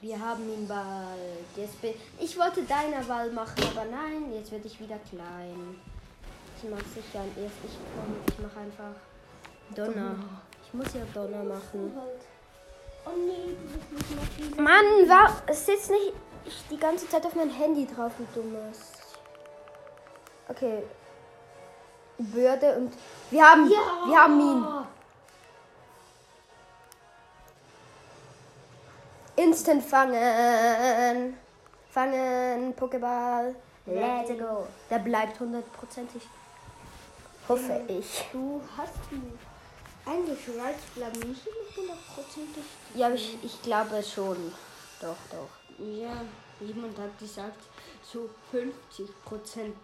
Wir 0.00 0.18
haben 0.18 0.48
ihn 0.48 0.66
bald. 0.68 1.56
Jetzt 1.56 1.80
bin 1.82 1.92
ich 2.20 2.38
wollte 2.38 2.62
deiner 2.62 3.06
Wahl 3.08 3.30
machen, 3.32 3.62
aber 3.64 3.84
nein, 3.84 4.32
jetzt 4.32 4.50
werde 4.52 4.66
ich 4.68 4.78
wieder 4.80 4.98
klein. 5.10 5.80
Ich 6.62 6.70
mache 6.70 6.84
sicher 6.84 7.20
ein 7.20 7.42
erst. 7.42 7.56
Ich 7.64 7.76
komm, 7.94 8.16
ich 8.28 8.38
mache 8.38 8.60
einfach 8.60 8.94
Donner. 9.74 10.14
Ich 10.64 10.72
muss 10.72 10.94
ja 10.94 11.00
Donner 11.12 11.42
machen. 11.44 11.92
Oh 13.08 13.16
nee, 13.16 13.56
du 13.56 13.96
bist 13.96 14.10
nicht 14.10 14.10
mehr 14.10 14.54
viel. 14.54 14.62
Mann, 14.62 15.08
war, 15.08 15.42
es 15.46 15.64
sitzt 15.64 15.90
nicht 15.90 16.12
ich 16.48 16.64
die 16.70 16.78
ganze 16.78 17.08
Zeit 17.08 17.24
auf 17.26 17.34
mein 17.34 17.50
Handy 17.50 17.86
drauf, 17.86 18.12
wie 18.18 18.26
dummes. 18.34 18.92
Okay. 20.48 20.82
Bürde 22.18 22.76
und 22.76 22.92
wir 23.30 23.44
haben, 23.44 23.68
wir 23.68 24.18
haben 24.18 24.40
ihn. 24.40 24.66
Instant 29.36 29.84
fangen. 29.84 31.36
Fangen, 31.90 32.74
Pokéball. 32.74 33.54
Let's 33.86 34.30
go. 34.30 34.66
Der 34.90 34.98
bleibt 34.98 35.38
hundertprozentig. 35.38 36.22
Hoffe 37.48 37.82
ich. 37.86 38.26
Du 38.32 38.60
hast 38.76 39.12
ihn. 39.12 39.38
Eigentlich 40.08 40.38
Rights 40.58 40.84
bleiben 40.94 41.18
nicht 41.28 41.46
immer 41.46 41.76
hundertprozentig. 41.76 42.64
Ja, 42.94 43.06
aber 43.06 43.16
ich, 43.16 43.36
ich 43.42 43.62
glaube 43.62 44.02
schon. 44.02 44.52
Doch, 45.00 45.16
doch. 45.30 45.84
Ja, 45.84 46.22
jemand 46.60 46.98
hat 46.98 47.18
gesagt, 47.18 47.62
so 48.02 48.30
50% 48.52 49.08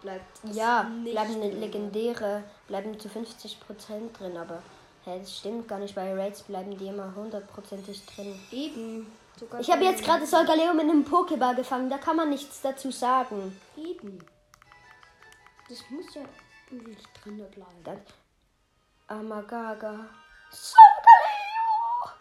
bleibt. 0.00 0.44
es 0.44 0.56
Ja, 0.56 0.84
nicht 0.84 1.12
bleiben 1.12 1.40
drin. 1.40 1.60
legendäre, 1.60 2.44
bleiben 2.66 2.98
zu 2.98 3.08
50% 3.08 4.12
drin, 4.16 4.36
aber 4.36 4.62
hä, 5.04 5.18
das 5.20 5.36
stimmt 5.38 5.68
gar 5.68 5.78
nicht. 5.78 5.94
Bei 5.94 6.14
Raids 6.14 6.42
bleiben 6.42 6.76
die 6.78 6.86
immer 6.88 7.14
hundertprozentig 7.14 8.04
drin. 8.06 8.40
Eben. 8.50 9.12
Sogar 9.38 9.60
Ich 9.60 9.70
habe 9.70 9.84
jetzt 9.84 10.04
gerade 10.04 10.26
Solgaleo 10.26 10.72
mit 10.74 10.84
einem 10.84 11.04
Pokéball 11.04 11.54
gefangen, 11.54 11.90
da 11.90 11.98
kann 11.98 12.16
man 12.16 12.30
nichts 12.30 12.62
dazu 12.62 12.90
sagen. 12.90 13.60
Eben. 13.76 14.18
Das 15.68 15.78
muss 15.90 16.14
ja 16.14 16.22
drin 17.22 17.36
bleiben. 17.50 17.82
Dann 17.84 18.00
Amagaga. 19.08 20.06
Solgaleo! 20.50 22.12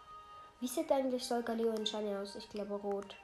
Wie 0.59 0.67
sieht 0.67 0.91
eigentlich 0.91 1.23
Solgaleo 1.25 1.71
in 1.73 1.86
Shiny 1.86 2.15
aus? 2.15 2.36
Ich 2.36 2.49
glaube 2.49 2.73
rot. 2.75 3.15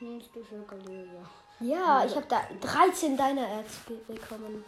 Sogar 0.00 0.78
ja. 0.90 1.22
Ja, 1.60 2.04
ich 2.04 2.14
habe 2.14 2.26
da 2.26 2.42
13 2.60 3.16
deiner 3.16 3.46
Erz 3.46 3.76
be- 3.86 3.94
bekommen. 4.12 4.64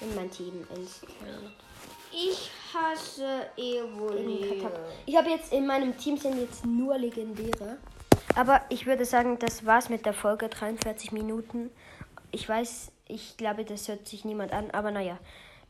In 0.00 0.14
mein 0.16 0.30
Team. 0.30 0.66
ins 0.74 1.00
Team. 1.00 1.52
Ich 2.10 2.50
hasse 2.74 3.46
Evoli. 3.56 4.66
Ich 5.06 5.16
habe 5.16 5.30
jetzt 5.30 5.52
in 5.52 5.66
meinem 5.66 5.96
Team 5.96 6.16
sind 6.16 6.38
jetzt 6.38 6.64
nur 6.66 6.98
Legendäre. 6.98 7.78
Aber 8.34 8.62
ich 8.68 8.86
würde 8.86 9.04
sagen, 9.04 9.38
das 9.38 9.64
war's 9.64 9.88
mit 9.90 10.06
der 10.06 10.14
Folge. 10.14 10.48
43 10.48 11.12
Minuten. 11.12 11.70
Ich 12.32 12.48
weiß, 12.48 12.90
ich 13.06 13.36
glaube, 13.36 13.64
das 13.64 13.86
hört 13.88 14.08
sich 14.08 14.24
niemand 14.24 14.52
an. 14.52 14.70
Aber 14.72 14.90
naja. 14.90 15.18